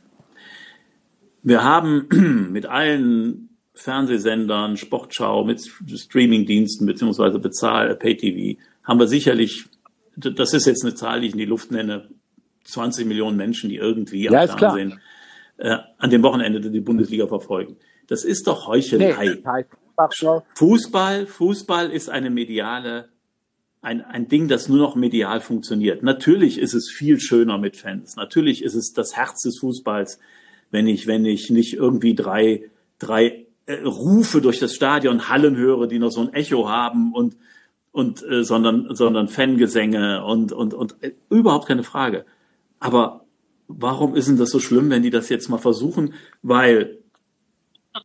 Wir 1.41 1.63
haben 1.63 2.49
mit 2.51 2.67
allen 2.67 3.49
Fernsehsendern, 3.73 4.77
Sportschau, 4.77 5.43
mit 5.43 5.59
Streamingdiensten 5.95 6.85
beziehungsweise 6.85 7.39
Bezahl, 7.39 7.95
Pay-TV, 7.95 8.59
haben 8.83 8.99
wir 8.99 9.07
sicherlich, 9.07 9.65
das 10.15 10.53
ist 10.53 10.67
jetzt 10.67 10.83
eine 10.83 10.93
Zahl, 10.93 11.21
die 11.21 11.27
ich 11.27 11.33
in 11.33 11.39
die 11.39 11.45
Luft 11.45 11.71
nenne, 11.71 12.07
20 12.65 13.07
Millionen 13.07 13.35
Menschen, 13.35 13.71
die 13.71 13.77
irgendwie 13.77 14.25
ja, 14.25 14.41
am 14.41 14.59
Fernsehen 14.59 14.99
äh, 15.57 15.77
an 15.97 16.11
dem 16.11 16.21
Wochenende 16.21 16.61
die 16.69 16.81
Bundesliga 16.81 17.25
verfolgen. 17.25 17.77
Das 18.07 18.23
ist 18.23 18.47
doch 18.47 18.67
Heuchelei. 18.67 19.07
Nee, 19.07 19.65
Fußball, 20.55 21.25
Fußball 21.25 21.91
ist 21.91 22.09
eine 22.09 22.29
mediale, 22.29 23.09
ein, 23.81 24.01
ein 24.01 24.27
Ding, 24.27 24.47
das 24.47 24.69
nur 24.69 24.77
noch 24.77 24.95
medial 24.95 25.41
funktioniert. 25.41 26.03
Natürlich 26.03 26.59
ist 26.59 26.73
es 26.73 26.89
viel 26.89 27.19
schöner 27.19 27.57
mit 27.57 27.77
Fans. 27.77 28.15
Natürlich 28.15 28.63
ist 28.63 28.75
es 28.75 28.93
das 28.93 29.15
Herz 29.15 29.41
des 29.41 29.59
Fußballs, 29.59 30.19
wenn 30.71 30.87
ich, 30.87 31.07
wenn 31.07 31.25
ich 31.25 31.49
nicht 31.49 31.73
irgendwie 31.73 32.13
drei, 32.15 32.69
drei 32.99 33.45
äh, 33.65 33.81
Rufe 33.83 34.41
durch 34.41 34.59
das 34.59 34.73
Stadion 34.73 35.29
Hallen 35.29 35.55
höre, 35.55 35.87
die 35.87 35.99
noch 35.99 36.11
so 36.11 36.21
ein 36.21 36.33
Echo 36.33 36.69
haben 36.69 37.13
und, 37.13 37.37
und 37.91 38.23
äh, 38.23 38.43
sondern, 38.43 38.95
sondern 38.95 39.27
Fangesänge 39.27 40.23
und, 40.23 40.51
und, 40.51 40.73
und 40.73 40.95
äh, 41.01 41.13
überhaupt 41.29 41.67
keine 41.67 41.83
Frage. 41.83 42.25
Aber 42.79 43.25
warum 43.67 44.15
ist 44.15 44.27
denn 44.27 44.37
das 44.37 44.51
so 44.51 44.59
schlimm, 44.59 44.89
wenn 44.89 45.03
die 45.03 45.09
das 45.09 45.29
jetzt 45.29 45.49
mal 45.49 45.57
versuchen? 45.57 46.13
Weil 46.43 46.99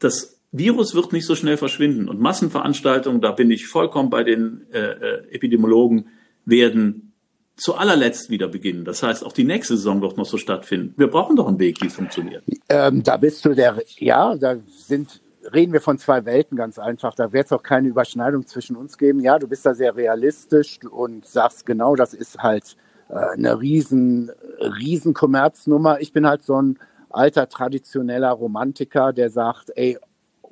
das 0.01 0.41
Virus 0.53 0.95
wird 0.95 1.13
nicht 1.13 1.27
so 1.27 1.35
schnell 1.35 1.57
verschwinden 1.57 2.09
und 2.09 2.21
Massenveranstaltungen, 2.21 3.21
da 3.21 3.33
bin 3.33 3.51
ich 3.51 3.67
vollkommen 3.67 4.11
bei 4.11 4.23
den 4.23 4.67
äh, 4.73 4.79
äh 4.79 5.35
Epidemiologen, 5.35 6.09
werden 6.45 7.13
zu 7.57 7.75
allerletzt 7.75 8.31
wieder 8.31 8.49
beginnen. 8.49 8.85
Das 8.85 9.03
heißt, 9.03 9.25
auch 9.25 9.33
die 9.33 9.45
nächste 9.45 9.77
Saison 9.77 10.03
wird 10.03 10.17
noch 10.17 10.27
so 10.27 10.37
stattfinden. 10.37 10.95
Wir 10.97 11.09
brauchen 11.09 11.37
doch 11.37 11.49
einen 11.49 11.59
Weg, 11.59 11.81
wie 11.83 11.87
es 11.87 11.95
funktioniert. 11.95 12.43
Ähm, 12.69 13.03
da 13.03 13.17
bist 13.17 13.45
du 13.45 13.55
der, 13.55 13.81
ja, 13.99 14.35
da 14.37 14.57
sind, 14.69 15.21
reden 15.53 15.73
wir 15.73 15.81
von 15.81 15.99
zwei 15.99 16.25
Welten 16.25 16.57
ganz 16.57 16.79
einfach. 16.79 17.15
Da 17.15 17.33
wird 17.33 17.47
es 17.47 17.53
auch 17.53 17.63
keine 17.63 17.89
Überschneidung 17.89 18.47
zwischen 18.47 18.77
uns 18.77 18.99
geben. 18.99 19.21
Ja, 19.21 19.39
du 19.39 19.47
bist 19.47 19.65
da 19.65 19.75
sehr 19.75 19.95
realistisch 19.95 20.81
und 20.91 21.27
sagst 21.27 21.67
genau, 21.67 21.95
das 21.95 22.15
ist 22.15 22.39
halt 22.39 22.77
äh, 23.09 23.15
eine 23.15 23.61
riesen, 23.61 24.31
riesen 24.61 25.15
Kommerznummer. 25.15 26.01
Ich 26.01 26.13
bin 26.13 26.27
halt 26.27 26.43
so 26.43 26.61
ein 26.61 26.79
alter 27.15 27.49
traditioneller 27.49 28.31
Romantiker, 28.31 29.13
der 29.13 29.31
sagt, 29.31 29.71
ey, 29.77 29.99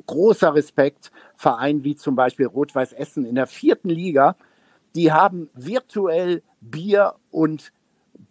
großer 0.07 0.55
Respekt, 0.55 1.11
Verein 1.37 1.85
wie 1.85 1.97
zum 1.97 2.17
Beispiel 2.17 2.47
Rot-Weiß 2.47 2.93
Essen 2.93 3.25
in 3.25 3.35
der 3.35 3.47
vierten 3.47 3.89
Liga, 3.91 4.37
die 4.95 5.13
haben 5.13 5.49
virtuell 5.55 6.43
Bier 6.61 7.15
und, 7.31 7.73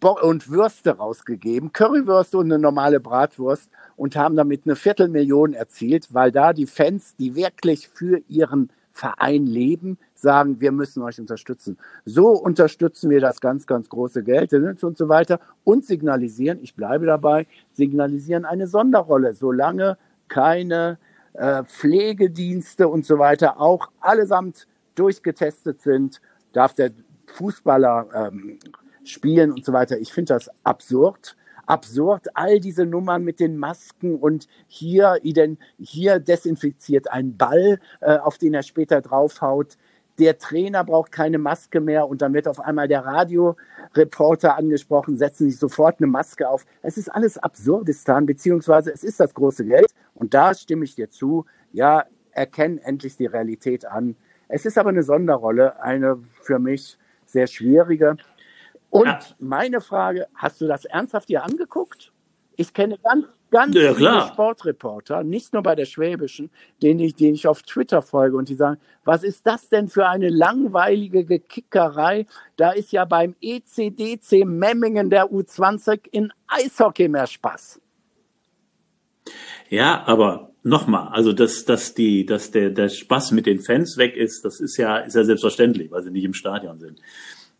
und 0.02 0.50
Würste 0.50 0.96
rausgegeben, 0.96 1.72
Currywürste 1.72 2.38
und 2.38 2.46
eine 2.46 2.58
normale 2.58 3.00
Bratwurst 3.00 3.70
und 3.96 4.16
haben 4.16 4.36
damit 4.36 4.62
eine 4.64 4.76
Viertelmillion 4.76 5.54
erzielt, 5.54 6.12
weil 6.12 6.32
da 6.32 6.52
die 6.52 6.66
Fans, 6.66 7.16
die 7.16 7.34
wirklich 7.34 7.88
für 7.88 8.20
ihren 8.28 8.70
Verein 8.92 9.46
leben, 9.46 9.98
sagen, 10.20 10.60
wir 10.60 10.72
müssen 10.72 11.02
euch 11.02 11.20
unterstützen. 11.20 11.78
So 12.04 12.30
unterstützen 12.30 13.10
wir 13.10 13.20
das 13.20 13.40
ganz, 13.40 13.66
ganz 13.66 13.88
große 13.88 14.22
Geld 14.22 14.52
und 14.52 14.96
so 14.96 15.08
weiter 15.08 15.40
und 15.64 15.84
signalisieren, 15.84 16.58
ich 16.62 16.74
bleibe 16.74 17.06
dabei, 17.06 17.46
signalisieren 17.72 18.44
eine 18.44 18.66
Sonderrolle, 18.66 19.34
solange 19.34 19.98
keine 20.28 20.98
äh, 21.34 21.64
Pflegedienste 21.64 22.88
und 22.88 23.04
so 23.04 23.18
weiter 23.18 23.60
auch 23.60 23.90
allesamt 24.00 24.66
durchgetestet 24.94 25.80
sind, 25.80 26.20
darf 26.52 26.74
der 26.74 26.90
Fußballer 27.34 28.08
ähm, 28.14 28.58
spielen 29.04 29.52
und 29.52 29.64
so 29.64 29.72
weiter. 29.72 29.98
Ich 29.98 30.12
finde 30.12 30.34
das 30.34 30.50
absurd. 30.64 31.36
Absurd, 31.66 32.26
all 32.34 32.58
diese 32.58 32.84
Nummern 32.84 33.22
mit 33.22 33.38
den 33.38 33.56
Masken 33.56 34.16
und 34.16 34.48
hier, 34.66 35.18
hier 35.78 36.18
desinfiziert 36.18 37.12
ein 37.12 37.36
Ball, 37.36 37.78
äh, 38.00 38.16
auf 38.16 38.38
den 38.38 38.54
er 38.54 38.64
später 38.64 39.00
draufhaut. 39.00 39.76
Der 40.18 40.38
Trainer 40.38 40.84
braucht 40.84 41.12
keine 41.12 41.38
Maske 41.38 41.80
mehr 41.80 42.08
und 42.08 42.20
dann 42.20 42.34
wird 42.34 42.48
auf 42.48 42.60
einmal 42.60 42.88
der 42.88 43.04
Radioreporter 43.06 44.56
angesprochen, 44.56 45.16
setzen 45.16 45.48
sich 45.48 45.58
sofort 45.58 45.98
eine 45.98 46.08
Maske 46.08 46.48
auf. 46.48 46.64
Es 46.82 46.98
ist 46.98 47.08
alles 47.08 47.38
Absurdistan, 47.38 48.26
beziehungsweise 48.26 48.92
es 48.92 49.02
ist 49.02 49.20
das 49.20 49.34
große 49.34 49.64
Geld. 49.64 49.86
Und 50.14 50.34
da 50.34 50.54
stimme 50.54 50.84
ich 50.84 50.94
dir 50.94 51.08
zu. 51.08 51.46
Ja, 51.72 52.04
erkennen 52.32 52.78
endlich 52.78 53.16
die 53.16 53.26
Realität 53.26 53.86
an. 53.86 54.16
Es 54.48 54.66
ist 54.66 54.78
aber 54.78 54.90
eine 54.90 55.02
Sonderrolle, 55.02 55.80
eine 55.82 56.18
für 56.42 56.58
mich 56.58 56.98
sehr 57.24 57.46
schwierige. 57.46 58.16
Und 58.90 59.06
ja. 59.06 59.20
meine 59.38 59.80
Frage, 59.80 60.26
hast 60.34 60.60
du 60.60 60.66
das 60.66 60.84
ernsthaft 60.84 61.28
dir 61.28 61.44
angeguckt? 61.44 62.12
Ich 62.56 62.74
kenne 62.74 62.98
ganz, 62.98 63.26
ganz 63.50 63.74
ja, 63.74 63.94
viele 63.94 64.22
Sportreporter, 64.28 65.22
nicht 65.24 65.52
nur 65.52 65.62
bei 65.62 65.74
der 65.74 65.84
Schwäbischen, 65.84 66.50
denen 66.82 67.00
ich, 67.00 67.14
denen 67.14 67.34
ich 67.34 67.46
auf 67.46 67.62
Twitter 67.62 68.02
folge 68.02 68.36
und 68.36 68.48
die 68.48 68.54
sagen, 68.54 68.80
was 69.04 69.22
ist 69.22 69.46
das 69.46 69.68
denn 69.68 69.88
für 69.88 70.06
eine 70.08 70.28
langweilige 70.28 71.24
Gekickerei? 71.24 72.26
Da 72.56 72.70
ist 72.70 72.92
ja 72.92 73.04
beim 73.04 73.34
ECDC 73.40 74.44
Memmingen 74.44 75.10
der 75.10 75.30
U20 75.30 76.00
in 76.10 76.32
Eishockey 76.46 77.08
mehr 77.08 77.26
Spaß. 77.26 77.80
Ja, 79.68 80.02
aber 80.06 80.50
nochmal, 80.62 81.08
also 81.08 81.32
dass, 81.32 81.64
dass 81.64 81.94
die, 81.94 82.26
dass 82.26 82.50
der, 82.50 82.70
der 82.70 82.88
Spaß 82.88 83.32
mit 83.32 83.46
den 83.46 83.60
Fans 83.60 83.96
weg 83.96 84.16
ist, 84.16 84.44
das 84.44 84.60
ist 84.60 84.76
ja, 84.76 84.98
ist 84.98 85.14
ja 85.14 85.24
selbstverständlich, 85.24 85.90
weil 85.90 86.02
sie 86.02 86.10
nicht 86.10 86.24
im 86.24 86.34
Stadion 86.34 86.78
sind. 86.78 87.00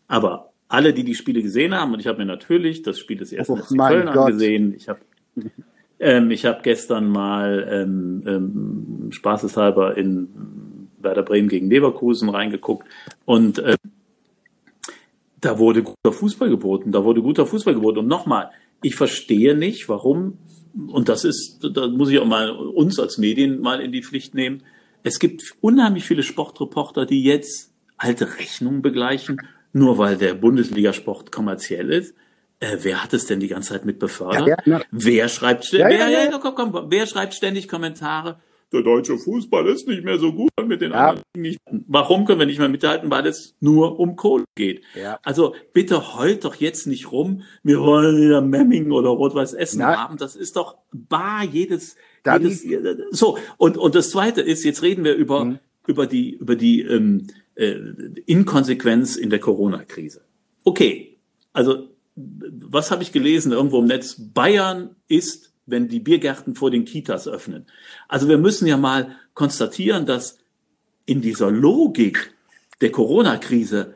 Aber 0.07 0.51
alle, 0.67 0.93
die 0.93 1.03
die 1.03 1.15
Spiele 1.15 1.41
gesehen 1.41 1.73
haben, 1.73 1.93
und 1.93 1.99
ich 1.99 2.07
habe 2.07 2.19
mir 2.19 2.25
natürlich 2.25 2.81
das 2.81 2.99
Spiel 2.99 3.17
des 3.17 3.33
ersten 3.33 3.53
oh, 3.53 3.57
FC 3.57 3.77
Köln 3.77 4.07
Gott. 4.07 4.17
angesehen, 4.17 4.73
ich 4.73 4.87
habe 4.89 4.99
ähm, 6.01 6.31
ich 6.31 6.45
habe 6.45 6.61
gestern 6.63 7.09
mal 7.09 7.67
ähm, 7.69 8.23
ähm, 8.25 9.11
spaßeshalber 9.11 9.95
in 9.97 10.89
Werder 10.99 11.23
Bremen 11.23 11.47
gegen 11.47 11.69
Leverkusen 11.69 12.29
reingeguckt 12.29 12.87
und 13.25 13.59
äh, 13.59 13.77
da 15.39 15.57
wurde 15.57 15.83
guter 15.83 16.11
Fußball 16.11 16.49
geboten, 16.49 16.91
da 16.91 17.03
wurde 17.03 17.21
guter 17.21 17.45
Fußball 17.45 17.73
geboten. 17.73 17.99
Und 17.99 18.07
nochmal, 18.07 18.51
ich 18.83 18.95
verstehe 18.95 19.55
nicht, 19.55 19.89
warum 19.89 20.37
und 20.87 21.09
das 21.09 21.25
ist, 21.25 21.59
da 21.73 21.87
muss 21.87 22.09
ich 22.09 22.19
auch 22.19 22.25
mal 22.25 22.49
uns 22.51 22.99
als 22.99 23.17
Medien 23.17 23.59
mal 23.59 23.81
in 23.81 23.91
die 23.91 24.03
Pflicht 24.03 24.33
nehmen. 24.33 24.63
Es 25.03 25.19
gibt 25.19 25.55
unheimlich 25.61 26.05
viele 26.05 26.23
Sportreporter, 26.23 27.05
die 27.05 27.23
jetzt 27.23 27.73
alte 27.97 28.37
Rechnungen 28.37 28.81
begleichen, 28.81 29.41
nur 29.73 29.97
weil 29.97 30.17
der 30.17 30.33
Bundesligasport 30.33 31.31
kommerziell 31.31 31.91
ist. 31.91 32.15
Äh, 32.61 32.77
wer 32.81 33.03
hat 33.03 33.13
es 33.13 33.25
denn 33.25 33.41
die 33.41 33.49
ganze 33.49 33.73
Zeit 33.73 33.85
mit 33.85 33.99
befördert? 33.99 34.47
Ja, 34.47 34.57
ja, 34.65 34.81
wer 34.91 35.27
schreibt, 35.27 35.69
ja, 35.73 35.89
wer, 35.89 36.39
komm, 36.39 36.55
komm, 36.55 36.85
wer 36.89 37.05
schreibt 37.07 37.33
ständig 37.33 37.67
Kommentare? 37.67 38.39
der 38.71 38.83
deutsche 38.83 39.17
Fußball 39.17 39.67
ist 39.67 39.87
nicht 39.87 40.03
mehr 40.03 40.17
so 40.17 40.31
gut 40.33 40.49
mit 40.65 40.81
den 40.81 40.91
ja. 40.91 41.09
anderen 41.09 41.25
nicht. 41.35 41.59
Warum 41.87 42.25
können 42.25 42.39
wir 42.39 42.45
nicht 42.45 42.59
mehr 42.59 42.69
mithalten? 42.69 43.11
Weil 43.11 43.27
es 43.27 43.55
nur 43.59 43.99
um 43.99 44.15
Kohle 44.15 44.45
geht. 44.55 44.83
Ja. 44.95 45.19
Also 45.23 45.55
bitte 45.73 46.15
heult 46.15 46.45
doch 46.45 46.55
jetzt 46.55 46.87
nicht 46.87 47.11
rum, 47.11 47.43
wir 47.63 47.81
wollen 47.81 48.17
wieder 48.17 48.41
Memming 48.41 48.91
oder 48.91 49.09
Rot-Weiß 49.09 49.53
Essen 49.53 49.79
Na. 49.79 49.97
haben. 49.97 50.17
Das 50.17 50.35
ist 50.35 50.55
doch 50.55 50.77
bar 50.93 51.43
jedes, 51.43 51.95
jedes 52.25 52.65
so. 53.11 53.37
Und, 53.57 53.77
und 53.77 53.95
das 53.95 54.09
zweite 54.09 54.41
ist, 54.41 54.63
jetzt 54.63 54.81
reden 54.81 55.03
wir 55.03 55.15
über, 55.15 55.45
mhm. 55.45 55.59
über 55.87 56.07
die, 56.07 56.31
über 56.35 56.55
die 56.55 56.81
ähm, 56.81 57.27
äh, 57.55 57.75
Inkonsequenz 58.25 59.17
in 59.17 59.29
der 59.29 59.39
Corona-Krise. 59.39 60.21
Okay, 60.63 61.17
also 61.51 61.89
was 62.15 62.91
habe 62.91 63.03
ich 63.03 63.11
gelesen 63.11 63.51
irgendwo 63.51 63.79
im 63.79 63.85
Netz? 63.85 64.15
Bayern 64.19 64.95
ist 65.07 65.51
wenn 65.65 65.87
die 65.87 65.99
Biergärten 65.99 66.55
vor 66.55 66.71
den 66.71 66.85
Kitas 66.85 67.27
öffnen. 67.27 67.65
Also 68.07 68.27
wir 68.27 68.37
müssen 68.37 68.67
ja 68.67 68.77
mal 68.77 69.15
konstatieren, 69.33 70.05
dass 70.05 70.37
in 71.05 71.21
dieser 71.21 71.51
Logik 71.51 72.33
der 72.81 72.91
Corona-Krise 72.91 73.95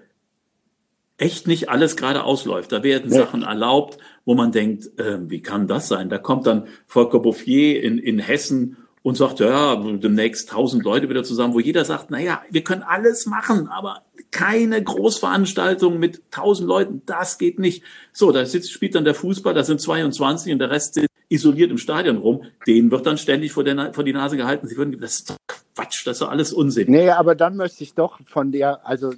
echt 1.17 1.47
nicht 1.47 1.69
alles 1.69 1.95
gerade 1.95 2.23
ausläuft. 2.23 2.71
Da 2.71 2.83
werden 2.83 3.09
nee. 3.09 3.17
Sachen 3.17 3.43
erlaubt, 3.43 3.97
wo 4.25 4.35
man 4.35 4.51
denkt, 4.51 4.99
äh, 4.99 5.19
wie 5.29 5.41
kann 5.41 5.67
das 5.67 5.87
sein? 5.87 6.09
Da 6.09 6.17
kommt 6.17 6.45
dann 6.45 6.67
Volker 6.87 7.19
Bouffier 7.19 7.81
in, 7.83 7.97
in 7.97 8.19
Hessen 8.19 8.77
und 9.05 9.15
sagt, 9.15 9.39
ja, 9.39 9.75
demnächst 9.75 10.49
tausend 10.49 10.83
Leute 10.83 11.07
wieder 11.09 11.23
zusammen, 11.23 11.53
wo 11.53 11.59
jeder 11.59 11.85
sagt, 11.85 12.07
na 12.09 12.19
ja, 12.19 12.41
wir 12.49 12.63
können 12.63 12.81
alles 12.81 13.27
machen, 13.27 13.67
aber 13.67 14.01
keine 14.31 14.83
Großveranstaltung 14.83 15.99
mit 15.99 16.23
tausend 16.31 16.67
Leuten, 16.67 17.03
das 17.05 17.37
geht 17.37 17.59
nicht. 17.59 17.83
So, 18.11 18.31
da 18.31 18.43
sitzt, 18.47 18.71
spielt 18.71 18.95
dann 18.95 19.05
der 19.05 19.13
Fußball, 19.13 19.53
da 19.53 19.63
sind 19.63 19.79
22 19.79 20.53
und 20.53 20.57
der 20.57 20.71
Rest 20.71 20.95
sitzt 20.95 21.11
isoliert 21.29 21.69
im 21.69 21.77
Stadion 21.77 22.17
rum. 22.17 22.45
Denen 22.65 22.89
wird 22.89 23.05
dann 23.05 23.19
ständig 23.19 23.51
vor, 23.51 23.63
der, 23.63 23.93
vor 23.93 24.03
die 24.03 24.11
Nase 24.11 24.37
gehalten. 24.37 24.67
Sie 24.67 24.75
würden, 24.75 24.99
das 24.99 25.17
ist 25.17 25.35
Quatsch, 25.75 26.07
das 26.07 26.13
ist 26.13 26.21
doch 26.23 26.31
alles 26.31 26.51
Unsinn. 26.51 26.89
Nee, 26.89 27.11
aber 27.11 27.35
dann 27.35 27.57
möchte 27.57 27.83
ich 27.83 27.93
doch 27.93 28.19
von 28.25 28.51
der, 28.51 28.87
also 28.87 29.13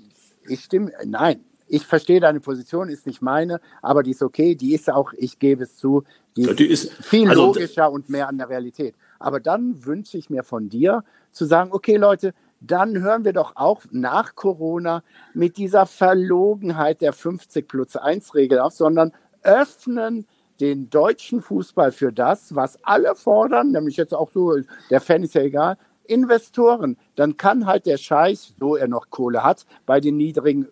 ich 0.49 0.65
stimme, 0.65 0.91
nein, 1.05 1.39
ich 1.69 1.85
verstehe 1.85 2.19
deine 2.19 2.41
Position, 2.41 2.89
ist 2.89 3.07
nicht 3.07 3.21
meine, 3.21 3.61
aber 3.81 4.03
die 4.03 4.11
ist 4.11 4.21
okay. 4.21 4.53
Die 4.55 4.73
ist 4.73 4.91
auch, 4.91 5.13
ich 5.17 5.39
gebe 5.39 5.63
es 5.63 5.77
zu, 5.77 6.03
die, 6.35 6.53
die 6.55 6.65
ist, 6.65 6.91
viel 6.91 7.29
also, 7.29 7.45
logischer 7.45 7.89
und 7.89 8.09
mehr 8.09 8.27
an 8.27 8.37
der 8.37 8.49
Realität. 8.49 8.93
Aber 9.19 9.39
dann 9.39 9.85
wünsche 9.85 10.17
ich 10.17 10.29
mir 10.29 10.43
von 10.43 10.69
dir 10.69 11.03
zu 11.31 11.45
sagen, 11.45 11.71
okay 11.71 11.97
Leute, 11.97 12.33
dann 12.59 13.01
hören 13.01 13.23
wir 13.23 13.33
doch 13.33 13.55
auch 13.55 13.83
nach 13.91 14.35
Corona 14.35 15.03
mit 15.33 15.57
dieser 15.57 15.85
Verlogenheit 15.85 17.01
der 17.01 17.13
50 17.13 17.67
plus 17.67 17.95
1 17.95 18.33
Regel 18.35 18.59
auf, 18.59 18.73
sondern 18.73 19.11
öffnen 19.43 20.25
den 20.59 20.89
deutschen 20.89 21.41
Fußball 21.41 21.91
für 21.91 22.11
das, 22.11 22.55
was 22.55 22.83
alle 22.83 23.15
fordern, 23.15 23.71
nämlich 23.71 23.97
jetzt 23.97 24.13
auch 24.13 24.31
so, 24.31 24.55
der 24.89 25.01
Fan 25.01 25.23
ist 25.23 25.35
ja 25.35 25.41
egal, 25.41 25.77
Investoren. 26.05 26.97
Dann 27.15 27.37
kann 27.37 27.65
halt 27.65 27.85
der 27.85 27.97
Scheich, 27.97 28.53
so 28.59 28.75
er 28.75 28.87
noch 28.87 29.09
Kohle 29.09 29.43
hat, 29.43 29.65
bei 29.85 29.99
den 29.99 30.17
niedrigen 30.17 30.67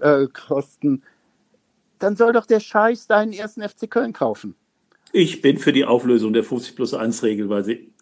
Ölkosten, 0.00 1.02
äh, 1.02 1.06
dann 1.98 2.16
soll 2.16 2.32
doch 2.32 2.46
der 2.46 2.60
Scheich 2.60 3.02
seinen 3.02 3.32
ersten 3.32 3.62
FC 3.62 3.88
Köln 3.88 4.12
kaufen. 4.12 4.56
Ich 5.12 5.42
bin 5.42 5.58
für 5.58 5.72
die 5.72 5.84
Auflösung 5.84 6.32
der 6.32 6.42
50 6.42 6.74
plus 6.74 6.94
1 6.94 7.22
Regel, 7.22 7.48
weil 7.48 7.64
sie 7.64 7.92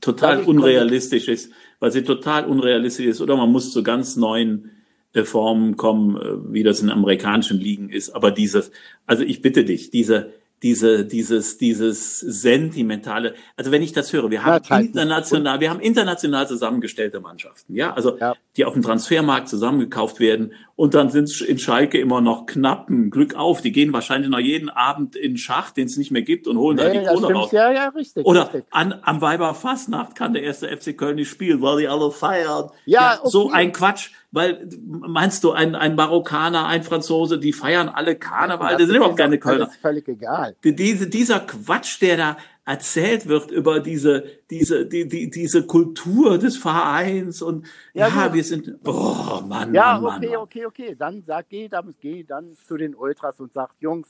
total 0.00 0.44
unrealistisch 0.44 1.28
ist, 1.28 1.52
weil 1.80 1.90
sie 1.90 2.02
total 2.02 2.46
unrealistisch 2.46 3.06
ist. 3.06 3.20
Oder 3.20 3.36
man 3.36 3.50
muss 3.50 3.72
zu 3.72 3.82
ganz 3.82 4.16
neuen 4.16 4.70
äh, 5.12 5.24
Formen 5.24 5.76
kommen, 5.76 6.16
äh, 6.16 6.52
wie 6.52 6.62
das 6.62 6.80
in 6.80 6.90
amerikanischen 6.90 7.58
Ligen 7.58 7.88
ist. 7.88 8.10
Aber 8.10 8.30
dieses, 8.30 8.70
also 9.06 9.24
ich 9.24 9.42
bitte 9.42 9.64
dich, 9.64 9.90
diese, 9.90 10.32
diese, 10.62 11.04
dieses, 11.04 11.58
dieses 11.58 12.18
sentimentale, 12.18 13.34
also 13.56 13.70
wenn 13.70 13.82
ich 13.82 13.92
das 13.92 14.12
höre, 14.12 14.30
wir 14.30 14.44
haben 14.44 14.62
ja, 14.68 14.78
international, 14.78 15.60
wir 15.60 15.70
haben 15.70 15.80
international 15.80 16.48
zusammengestellte 16.48 17.20
Mannschaften, 17.20 17.74
ja, 17.74 17.92
also 17.92 18.18
ja. 18.18 18.34
die 18.56 18.64
auf 18.64 18.72
dem 18.72 18.82
Transfermarkt 18.82 19.48
zusammengekauft 19.48 20.18
werden 20.18 20.52
und 20.74 20.94
dann 20.94 21.10
sind 21.10 21.24
es 21.24 21.40
in 21.40 21.58
Schalke 21.58 21.98
immer 21.98 22.20
noch 22.20 22.46
knappen, 22.46 23.10
Glück 23.10 23.34
auf, 23.34 23.60
die 23.60 23.72
gehen 23.72 23.92
wahrscheinlich 23.92 24.30
noch 24.30 24.38
jeden 24.38 24.70
Abend 24.70 25.14
in 25.14 25.36
Schach, 25.36 25.70
den 25.70 25.86
es 25.86 25.96
nicht 25.96 26.10
mehr 26.10 26.22
gibt 26.22 26.46
und 26.46 26.56
holen 26.56 26.76
nee, 26.76 26.84
da 26.84 26.90
die 26.90 27.06
Kohle 27.06 27.34
raus. 27.34 27.52
Ja, 27.52 27.70
ja, 27.70 27.88
richtig. 27.88 28.24
Oder 28.24 28.44
richtig. 28.44 28.64
An, 28.70 28.94
am 29.02 29.20
Weiberfastnacht 29.20 30.14
kann 30.14 30.32
der 30.32 30.42
erste 30.42 30.74
FC 30.74 30.96
Köln 30.96 31.16
nicht 31.16 31.30
spielen, 31.30 31.60
weil 31.62 31.80
die 31.80 31.88
alle 31.88 32.10
feiern. 32.10 32.70
Ja, 32.84 33.00
ja 33.00 33.18
okay. 33.20 33.30
so 33.30 33.50
ein 33.50 33.72
Quatsch. 33.72 34.10
Weil, 34.32 34.68
meinst 34.84 35.44
du, 35.44 35.52
ein, 35.52 35.74
ein 35.74 35.94
Marokkaner, 35.94 36.66
ein 36.66 36.82
Franzose, 36.82 37.38
die 37.38 37.54
feiern 37.54 37.88
alle 37.88 38.16
Karneval, 38.16 38.72
das, 38.72 38.80
das 38.80 38.86
sind 38.88 38.96
überhaupt 38.96 39.16
keine 39.16 39.38
Kölner. 39.38 39.64
Das 39.64 39.74
ist 39.74 39.80
völlig 39.80 40.06
egal. 40.08 40.45
Diese, 40.64 41.08
dieser 41.08 41.40
Quatsch, 41.40 42.00
der 42.00 42.16
da 42.16 42.36
erzählt 42.64 43.28
wird 43.28 43.52
über 43.52 43.78
diese, 43.80 44.24
diese, 44.50 44.86
die, 44.86 45.06
die, 45.08 45.30
diese 45.30 45.66
Kultur 45.66 46.36
des 46.36 46.56
Vereins 46.56 47.40
und 47.40 47.66
ja, 47.94 48.08
ja 48.08 48.34
wir 48.34 48.42
sind, 48.42 48.74
oh 48.84 49.40
Mann, 49.46 49.72
Ja, 49.72 50.00
Mann, 50.00 50.16
okay, 50.16 50.30
Mann. 50.30 50.36
okay, 50.38 50.66
okay. 50.66 50.96
Dann 50.98 51.22
sag, 51.22 51.48
geh, 51.48 51.68
dann, 51.68 51.94
geh 52.00 52.24
dann 52.24 52.56
zu 52.66 52.76
den 52.76 52.96
Ultras 52.96 53.38
und 53.38 53.52
sagt, 53.52 53.76
Jungs, 53.80 54.08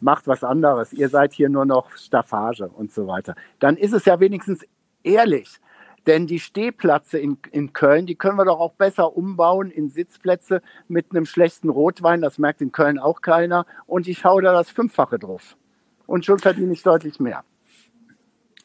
macht 0.00 0.26
was 0.26 0.42
anderes. 0.42 0.92
Ihr 0.92 1.08
seid 1.08 1.32
hier 1.32 1.48
nur 1.48 1.64
noch 1.64 1.96
Staffage 1.96 2.62
und 2.62 2.92
so 2.92 3.06
weiter. 3.06 3.36
Dann 3.60 3.76
ist 3.76 3.92
es 3.92 4.04
ja 4.04 4.18
wenigstens 4.18 4.64
ehrlich. 5.04 5.60
Denn 6.08 6.26
die 6.26 6.40
Stehplätze 6.40 7.18
in, 7.18 7.38
in 7.52 7.72
Köln, 7.72 8.06
die 8.06 8.16
können 8.16 8.36
wir 8.36 8.44
doch 8.44 8.58
auch 8.58 8.72
besser 8.72 9.16
umbauen 9.16 9.70
in 9.70 9.88
Sitzplätze 9.88 10.60
mit 10.88 11.12
einem 11.12 11.26
schlechten 11.26 11.68
Rotwein. 11.68 12.20
Das 12.20 12.38
merkt 12.38 12.60
in 12.60 12.72
Köln 12.72 12.98
auch 12.98 13.20
keiner. 13.20 13.66
Und 13.86 14.08
ich 14.08 14.24
hau 14.24 14.40
da 14.40 14.52
das 14.52 14.70
Fünffache 14.70 15.20
drauf. 15.20 15.56
Und 16.12 16.26
schon 16.26 16.38
verdiene 16.38 16.74
ich 16.74 16.82
deutlich 16.82 17.20
mehr. 17.20 17.42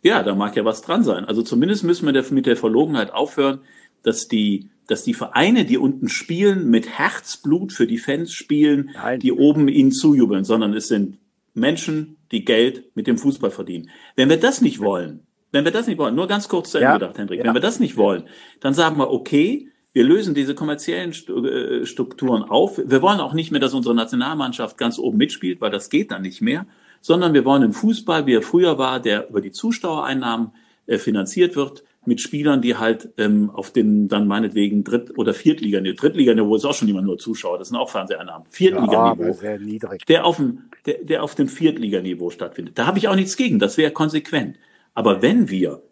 Ja, 0.02 0.22
da 0.22 0.36
mag 0.36 0.58
ja 0.58 0.66
was 0.66 0.82
dran 0.82 1.06
sein. 1.06 1.24
Also 1.24 1.44
zumindest 1.44 1.86
müssen 1.86 2.06
wir 2.06 2.26
mit 2.32 2.46
der 2.46 2.58
Verlogenheit 2.58 3.14
aufhören, 3.14 3.62
dass 4.04 4.28
die, 4.28 4.70
dass 4.86 5.06
die 5.06 5.14
Vereine, 5.14 5.64
die 5.64 5.78
unten 5.78 6.10
spielen, 6.10 6.70
mit 6.70 7.00
Herzblut 7.00 7.72
für 7.72 7.88
die 7.88 8.00
Fans 8.00 8.34
spielen, 8.34 8.90
Nein. 8.94 9.22
die 9.22 9.32
oben 9.32 9.70
ihnen 9.70 9.94
zujubeln, 9.94 10.44
sondern 10.44 10.74
es 10.74 10.90
sind 10.90 11.20
Menschen, 11.54 12.18
die 12.34 12.44
Geld 12.44 12.94
mit 12.96 13.08
dem 13.08 13.18
Fußball 13.18 13.52
verdienen. 13.52 13.92
Wenn 14.18 14.28
wir 14.28 14.42
das 14.42 14.60
nicht 14.60 14.82
wollen, 14.82 15.22
wenn 15.54 15.64
wir 15.64 15.72
das 15.72 15.88
nicht 15.88 16.00
wollen, 16.00 16.16
nur 16.16 16.28
ganz 16.28 16.50
kurz 16.50 16.72
zu 16.72 16.80
Ende 16.80 16.90
ja. 16.90 16.98
gedacht, 16.98 17.18
Hendrik, 17.18 17.40
ja. 17.40 17.46
wenn 17.46 17.54
wir 17.54 17.62
das 17.62 17.80
nicht 17.80 17.96
wollen, 17.96 18.24
dann 18.60 18.74
sagen 18.74 18.98
wir, 18.98 19.10
okay, 19.10 19.70
wir 19.94 20.04
lösen 20.04 20.36
diese 20.36 20.54
kommerziellen 20.54 21.12
äh, 21.12 21.86
Strukturen 21.86 22.44
auf. 22.44 22.78
Wir 22.78 23.02
wollen 23.02 23.22
auch 23.22 23.34
nicht 23.34 23.52
mehr, 23.52 23.62
dass 23.62 23.74
unsere 23.74 23.96
Nationalmannschaft 23.96 24.78
ganz 24.78 25.00
oben 25.00 25.18
mitspielt, 25.18 25.62
weil 25.62 25.72
das 25.72 25.90
geht 25.90 26.12
dann 26.12 26.24
nicht 26.24 26.42
mehr, 26.42 26.68
sondern 27.08 27.34
wir 27.34 27.46
wollen 27.46 27.64
einen 27.64 27.72
Fußball, 27.72 28.26
wie 28.26 28.34
er 28.34 28.42
früher 28.42 28.78
war, 28.78 29.00
der 29.00 29.30
über 29.30 29.40
die 29.40 29.54
Zuschauereinnahmen 29.54 30.52
äh, 30.88 30.98
finanziert 30.98 31.56
wird, 31.56 31.86
mit 32.06 32.20
Spielern, 32.20 32.62
die 32.62 32.76
halt 32.76 33.14
ähm, 33.18 33.50
auf 33.50 33.72
den 33.72 34.10
dann 34.10 34.28
meinetwegen 34.28 34.84
Dritt- 34.84 35.18
oder 35.18 35.34
Viertliganiveau, 35.34 35.96
Drittliganiveau 35.96 36.58
ist 36.58 36.66
auch 36.66 36.74
schon 36.74 36.90
immer 36.90 37.02
nur 37.02 37.18
Zuschauer, 37.18 37.60
das 37.60 37.70
sind 37.70 37.78
auch 37.78 37.90
Fernseheinnahmen, 37.90 38.46
Viertliganiveau, 38.50 39.38
ja, 39.42 39.98
der 40.06 40.26
auf 40.26 40.36
dem, 40.36 40.64
der, 40.86 41.02
der 41.02 41.24
auf 41.24 41.34
dem 41.36 41.48
Viertliganiveau 41.48 42.30
stattfindet. 42.30 42.78
Da 42.78 42.86
habe 42.88 42.98
ich 42.98 43.08
auch 43.08 43.16
nichts 43.16 43.38
gegen, 43.38 43.58
das 43.58 43.78
wäre 43.78 43.92
konsequent. 43.92 44.58
Aber 44.94 45.22
wenn 45.22 45.50
wir 45.50 45.84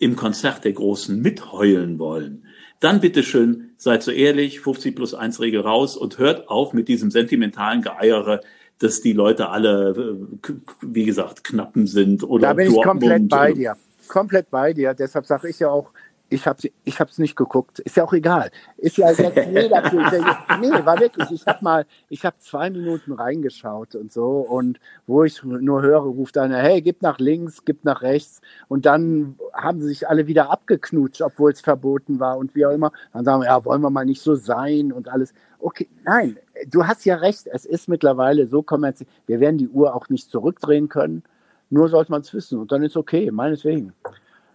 im 0.00 0.16
Konzert 0.16 0.64
der 0.64 0.72
Großen 0.72 1.22
mitheulen 1.22 2.00
wollen, 2.00 2.44
dann 2.80 3.00
bitteschön, 3.00 3.70
seid 3.76 4.02
so 4.02 4.10
ehrlich, 4.10 4.60
50 4.60 4.96
plus 4.96 5.14
1 5.14 5.38
Regel 5.38 5.60
raus 5.60 5.96
und 5.96 6.18
hört 6.18 6.48
auf 6.48 6.72
mit 6.72 6.88
diesem 6.88 7.12
sentimentalen 7.12 7.82
Geeiere, 7.82 8.40
dass 8.78 9.00
die 9.00 9.12
Leute 9.12 9.48
alle, 9.48 9.90
äh, 9.90 10.52
wie 10.82 11.04
gesagt, 11.04 11.44
Knappen 11.44 11.86
sind 11.86 12.22
oder 12.22 12.48
Da 12.48 12.52
bin 12.54 12.70
ich 12.70 12.82
komplett 12.82 13.28
bei 13.28 13.52
dir. 13.52 13.76
Komplett 14.08 14.50
bei 14.50 14.72
dir. 14.72 14.94
Deshalb 14.94 15.26
sage 15.26 15.48
ich 15.48 15.58
ja 15.58 15.68
auch, 15.68 15.90
ich 16.28 16.46
habe 16.46 16.60
ich 16.84 17.00
hab's 17.00 17.18
nicht 17.18 17.36
geguckt. 17.36 17.78
Ist 17.78 17.96
ja 17.96 18.04
auch 18.04 18.12
egal. 18.12 18.50
Ist 18.76 18.96
ja 18.96 19.10
jetzt 19.10 19.20
jeder 19.20 19.82
Nee, 20.60 20.84
war 20.84 20.98
wirklich. 20.98 21.30
Ich 21.30 21.46
habe 21.46 21.58
mal, 21.62 21.86
ich 22.08 22.24
habe 22.24 22.36
zwei 22.40 22.68
Minuten 22.68 23.12
reingeschaut 23.12 23.94
und 23.94 24.12
so 24.12 24.40
und 24.40 24.80
wo 25.06 25.22
ich 25.22 25.42
nur 25.44 25.82
höre, 25.82 26.00
ruft 26.00 26.36
einer, 26.38 26.58
hey, 26.58 26.82
gib 26.82 27.02
nach 27.02 27.18
links, 27.18 27.64
gib 27.64 27.84
nach 27.84 28.02
rechts 28.02 28.40
und 28.66 28.86
dann 28.86 29.36
haben 29.52 29.80
sie 29.80 29.88
sich 29.88 30.08
alle 30.08 30.26
wieder 30.26 30.50
abgeknutscht, 30.50 31.22
obwohl 31.22 31.52
es 31.52 31.60
verboten 31.60 32.18
war 32.18 32.38
und 32.38 32.54
wie 32.56 32.66
auch 32.66 32.72
immer. 32.72 32.90
Dann 33.12 33.24
sagen 33.24 33.42
wir, 33.42 33.46
ja, 33.46 33.64
wollen 33.64 33.82
wir 33.82 33.90
mal 33.90 34.04
nicht 34.04 34.22
so 34.22 34.34
sein 34.34 34.92
und 34.92 35.08
alles. 35.08 35.32
Okay, 35.60 35.88
nein, 36.04 36.38
du 36.68 36.86
hast 36.86 37.04
ja 37.04 37.16
recht. 37.16 37.46
Es 37.46 37.64
ist 37.64 37.88
mittlerweile 37.88 38.48
so 38.48 38.62
kommerziell. 38.62 39.08
Wir 39.26 39.38
werden 39.38 39.58
die 39.58 39.68
Uhr 39.68 39.94
auch 39.94 40.08
nicht 40.08 40.28
zurückdrehen 40.28 40.88
können. 40.88 41.22
Nur 41.70 41.88
sollte 41.88 42.10
man 42.10 42.22
es 42.22 42.32
wissen 42.34 42.58
und 42.58 42.72
dann 42.72 42.82
ist 42.82 42.96
okay, 42.96 43.30
meineswegen. 43.30 43.92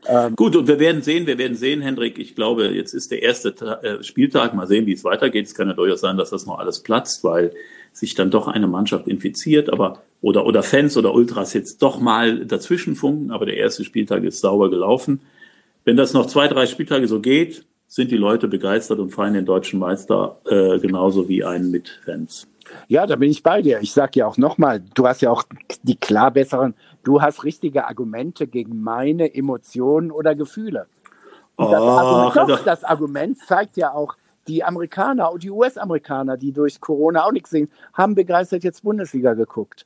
Ähm, 0.07 0.35
Gut, 0.35 0.55
und 0.55 0.67
wir 0.67 0.79
werden 0.79 1.01
sehen, 1.01 1.27
wir 1.27 1.37
werden 1.37 1.55
sehen, 1.55 1.81
Hendrik. 1.81 2.17
Ich 2.17 2.35
glaube, 2.35 2.69
jetzt 2.69 2.93
ist 2.93 3.11
der 3.11 3.21
erste 3.21 3.49
äh, 3.83 4.03
Spieltag. 4.03 4.53
Mal 4.53 4.67
sehen, 4.67 4.85
wie 4.85 4.93
es 4.93 5.03
weitergeht. 5.03 5.45
Es 5.45 5.55
kann 5.55 5.67
ja 5.67 5.73
durchaus 5.73 6.01
sein, 6.01 6.17
dass 6.17 6.31
das 6.31 6.45
noch 6.45 6.59
alles 6.59 6.79
platzt, 6.79 7.23
weil 7.23 7.51
sich 7.93 8.15
dann 8.15 8.31
doch 8.31 8.47
eine 8.47 8.67
Mannschaft 8.67 9.07
infiziert, 9.07 9.71
aber 9.71 10.01
oder 10.21 10.45
oder 10.45 10.63
Fans 10.63 10.97
oder 10.97 11.13
Ultras 11.13 11.53
jetzt 11.53 11.81
doch 11.81 11.99
mal 11.99 12.45
dazwischen 12.45 12.95
funken. 12.95 13.31
Aber 13.31 13.45
der 13.45 13.57
erste 13.57 13.83
Spieltag 13.83 14.23
ist 14.23 14.39
sauber 14.39 14.69
gelaufen. 14.69 15.21
Wenn 15.83 15.97
das 15.97 16.13
noch 16.13 16.27
zwei, 16.27 16.47
drei 16.47 16.67
Spieltage 16.67 17.07
so 17.07 17.19
geht, 17.19 17.65
sind 17.87 18.11
die 18.11 18.17
Leute 18.17 18.47
begeistert 18.47 18.99
und 18.99 19.09
feiern 19.09 19.33
den 19.33 19.45
deutschen 19.45 19.79
Meister 19.79 20.39
äh, 20.45 20.79
genauso 20.79 21.27
wie 21.27 21.43
einen 21.43 21.71
mit 21.71 21.99
Fans. 22.05 22.47
Ja, 22.87 23.05
da 23.05 23.15
bin 23.15 23.29
ich 23.29 23.43
bei 23.43 23.61
dir. 23.61 23.79
Ich 23.81 23.91
sage 23.91 24.19
ja 24.19 24.27
auch 24.27 24.37
nochmal, 24.37 24.81
du 24.93 25.07
hast 25.07 25.21
ja 25.21 25.29
auch 25.29 25.43
die 25.83 25.97
klar 25.97 26.31
besseren 26.31 26.73
du 27.03 27.21
hast 27.21 27.43
richtige 27.43 27.87
Argumente 27.87 28.47
gegen 28.47 28.81
meine 28.81 29.33
Emotionen 29.33 30.11
oder 30.11 30.35
Gefühle. 30.35 30.87
Und 31.55 31.71
das, 31.71 31.81
oh, 31.81 31.85
Argument, 31.85 32.49
doch, 32.49 32.63
das 32.63 32.83
Argument 32.83 33.37
zeigt 33.47 33.77
ja 33.77 33.93
auch, 33.93 34.15
die 34.47 34.63
Amerikaner 34.63 35.31
und 35.31 35.43
die 35.43 35.51
US-Amerikaner, 35.51 36.35
die 36.35 36.51
durch 36.51 36.81
Corona 36.81 37.25
auch 37.25 37.31
nichts 37.31 37.51
sehen, 37.51 37.69
haben 37.93 38.15
begeistert 38.15 38.63
jetzt 38.63 38.83
Bundesliga 38.83 39.33
geguckt. 39.33 39.85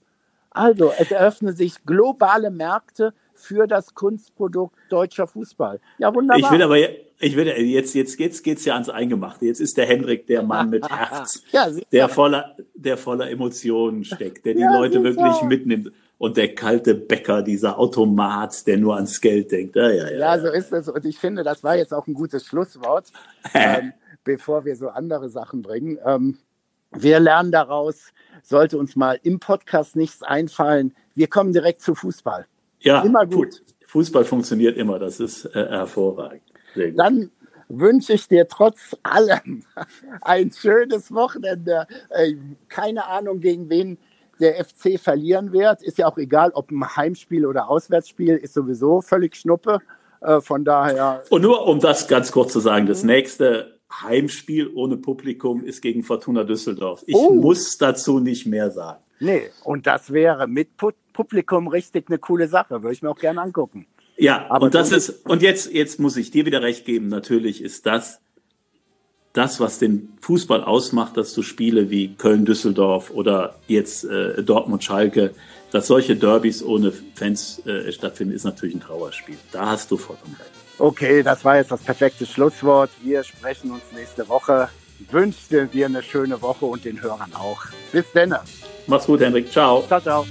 Also, 0.52 0.94
es 0.98 1.12
eröffnen 1.12 1.54
sich 1.54 1.84
globale 1.86 2.50
Märkte 2.50 3.14
für 3.34 3.68
das 3.68 3.94
Kunstprodukt 3.94 4.76
deutscher 4.90 5.28
Fußball. 5.28 5.82
Ja, 5.98 6.14
wunderbar. 6.16 6.40
Ich 6.40 6.50
will 6.50 6.62
aber 6.62 6.78
ich 7.20 7.36
will 7.36 7.48
jetzt 7.48 7.94
jetzt 7.94 8.20
jetzt 8.20 8.44
geht's 8.44 8.66
ja 8.66 8.74
ans 8.74 8.90
Eingemachte. 8.90 9.46
Jetzt 9.46 9.60
ist 9.60 9.78
der 9.78 9.86
Hendrik 9.86 10.28
der 10.28 10.44
Mann 10.44 10.70
mit 10.70 10.90
Herz, 10.90 11.44
ja, 11.52 11.68
der 11.92 12.10
voller 12.10 12.56
der 12.74 12.98
voller 12.98 13.30
Emotionen 13.30 14.06
steckt, 14.06 14.46
der 14.46 14.54
die 14.54 14.62
ja, 14.62 14.78
Leute 14.78 15.04
wirklich 15.04 15.42
mitnimmt. 15.44 15.92
Und 16.18 16.38
der 16.38 16.56
kalte 16.56 16.96
Bäcker, 16.96 17.42
dieser 17.42 17.78
Automat, 17.78 18.66
der 18.68 18.78
nur 18.78 18.96
ans 18.96 19.20
Geld 19.20 19.52
denkt. 19.52 19.76
Ja, 19.76 19.90
ja, 19.90 20.10
ja. 20.10 20.18
ja 20.18 20.40
so 20.40 20.48
ist 20.48 20.72
es. 20.72 20.88
Und 20.88 21.06
ich 21.06 21.20
finde, 21.20 21.44
das 21.44 21.64
war 21.64 21.76
jetzt 21.76 21.94
auch 21.94 22.08
ein 22.08 22.14
gutes 22.14 22.46
Schlusswort, 22.46 23.12
ähm, 23.54 23.94
bevor 24.24 24.66
wir 24.66 24.76
so 24.76 24.90
andere 24.90 25.30
Sachen 25.30 25.62
bringen. 25.62 25.98
Ähm, 26.06 26.38
wir 26.92 27.20
lernen 27.20 27.52
daraus, 27.52 28.14
sollte 28.42 28.78
uns 28.78 28.96
mal 28.96 29.20
im 29.24 29.40
Podcast 29.40 29.96
nichts 29.96 30.24
einfallen, 30.24 30.94
wir 31.14 31.28
kommen 31.28 31.52
direkt 31.54 31.82
zu 31.82 31.96
Fußball. 31.96 32.46
Ja, 32.80 33.02
immer 33.02 33.26
gut. 33.26 33.64
Fußball 33.88 34.26
funktioniert 34.26 34.78
immer, 34.78 35.00
das 35.00 35.20
ist 35.20 35.46
äh, 35.46 35.68
hervorragend. 35.68 36.44
Dann 36.96 37.32
wünsche 37.70 38.14
ich 38.14 38.28
dir 38.28 38.48
trotz 38.48 38.96
allem 39.04 39.64
ein 40.22 40.52
schönes 40.52 41.14
Wochenende. 41.14 41.88
Äh, 42.10 42.34
keine 42.68 43.06
Ahnung, 43.06 43.40
gegen 43.40 43.70
wen 43.70 43.98
der 44.40 44.64
FC 44.64 45.00
verlieren 45.00 45.52
wird. 45.52 45.82
Ist 45.82 45.98
ja 45.98 46.08
auch 46.08 46.18
egal, 46.18 46.52
ob 46.54 46.72
ein 46.72 46.96
Heimspiel 46.96 47.46
oder 47.46 47.70
Auswärtsspiel, 47.70 48.36
ist 48.36 48.54
sowieso 48.54 49.02
völlig 49.02 49.36
Schnuppe. 49.36 49.80
Äh, 50.22 50.42
von 50.42 50.66
daher. 50.66 51.24
Und 51.30 51.42
nur 51.42 51.68
um 51.68 51.80
das 51.80 52.08
ganz 52.08 52.32
kurz 52.32 52.54
zu 52.54 52.60
sagen, 52.60 52.88
das 52.88 53.04
nächste 53.04 53.80
Heimspiel 54.02 54.72
ohne 54.74 54.98
Publikum 54.98 55.64
ist 55.64 55.82
gegen 55.82 56.04
Fortuna 56.04 56.44
Düsseldorf. 56.44 57.04
Ich 57.06 57.16
oh. 57.16 57.34
muss 57.34 57.78
dazu 57.78 58.20
nicht 58.20 58.46
mehr 58.46 58.72
sagen. 58.72 59.02
Nee, 59.20 59.44
und 59.64 59.88
das 59.88 60.12
wäre 60.12 60.48
mit 60.48 60.70
Publikum 61.14 61.68
richtig 61.68 62.10
eine 62.10 62.18
coole 62.18 62.48
Sache. 62.48 62.82
Würde 62.82 62.94
ich 62.94 63.02
mir 63.02 63.10
auch 63.10 63.20
gerne 63.20 63.42
angucken. 63.42 63.88
Ja, 64.18 64.46
aber 64.50 64.66
und 64.66 64.76
das 64.76 64.92
ist, 64.92 65.26
und 65.26 65.42
jetzt, 65.42 65.72
jetzt 65.72 66.00
muss 66.00 66.18
ich 66.18 66.32
dir 66.32 66.46
wieder 66.46 66.62
recht 66.62 66.86
geben. 66.86 67.08
Natürlich 67.08 67.62
ist 67.62 67.86
das 67.86 68.22
das, 69.36 69.60
was 69.60 69.80
den 69.80 70.14
Fußball 70.22 70.64
ausmacht, 70.64 71.18
dass 71.18 71.34
du 71.34 71.44
Spiele 71.44 71.90
wie 71.90 72.16
Köln-Düsseldorf 72.16 73.12
oder 73.12 73.56
jetzt 73.68 74.06
äh, 74.06 74.42
Dortmund-Schalke, 74.42 75.36
dass 75.72 75.88
solche 75.88 76.16
Derbys 76.16 76.64
ohne 76.64 76.94
Fans 77.16 77.62
äh, 77.66 77.92
stattfinden, 77.92 78.34
ist 78.34 78.46
natürlich 78.46 78.76
ein 78.76 78.82
Trauerspiel. 78.82 79.38
Da 79.52 79.68
hast 79.68 79.92
du 79.92 79.98
vollkommen 79.98 80.36
recht. 80.40 80.52
Okay, 80.78 81.22
das 81.22 81.44
war 81.44 81.58
jetzt 81.58 81.72
das 81.72 81.82
perfekte 81.82 82.26
Schlusswort. 82.26 82.90
Wir 83.04 83.24
sprechen 83.24 83.72
uns 83.72 83.84
nächste 83.94 84.28
Woche. 84.30 84.70
Ich 85.00 85.12
wünsche 85.12 85.68
dir 85.68 85.86
eine 85.86 86.02
schöne 86.02 86.42
Woche 86.42 86.66
und 86.66 86.86
den 86.86 87.02
Hörern 87.02 87.34
auch. 87.34 87.66
Bis 87.92 88.06
dann. 88.14 88.36
Mach's 88.88 89.06
gut, 89.06 89.20
Henrik. 89.20 89.52
Ciao. 89.52 89.84
Ciao, 89.88 90.00
ciao. 90.00 90.26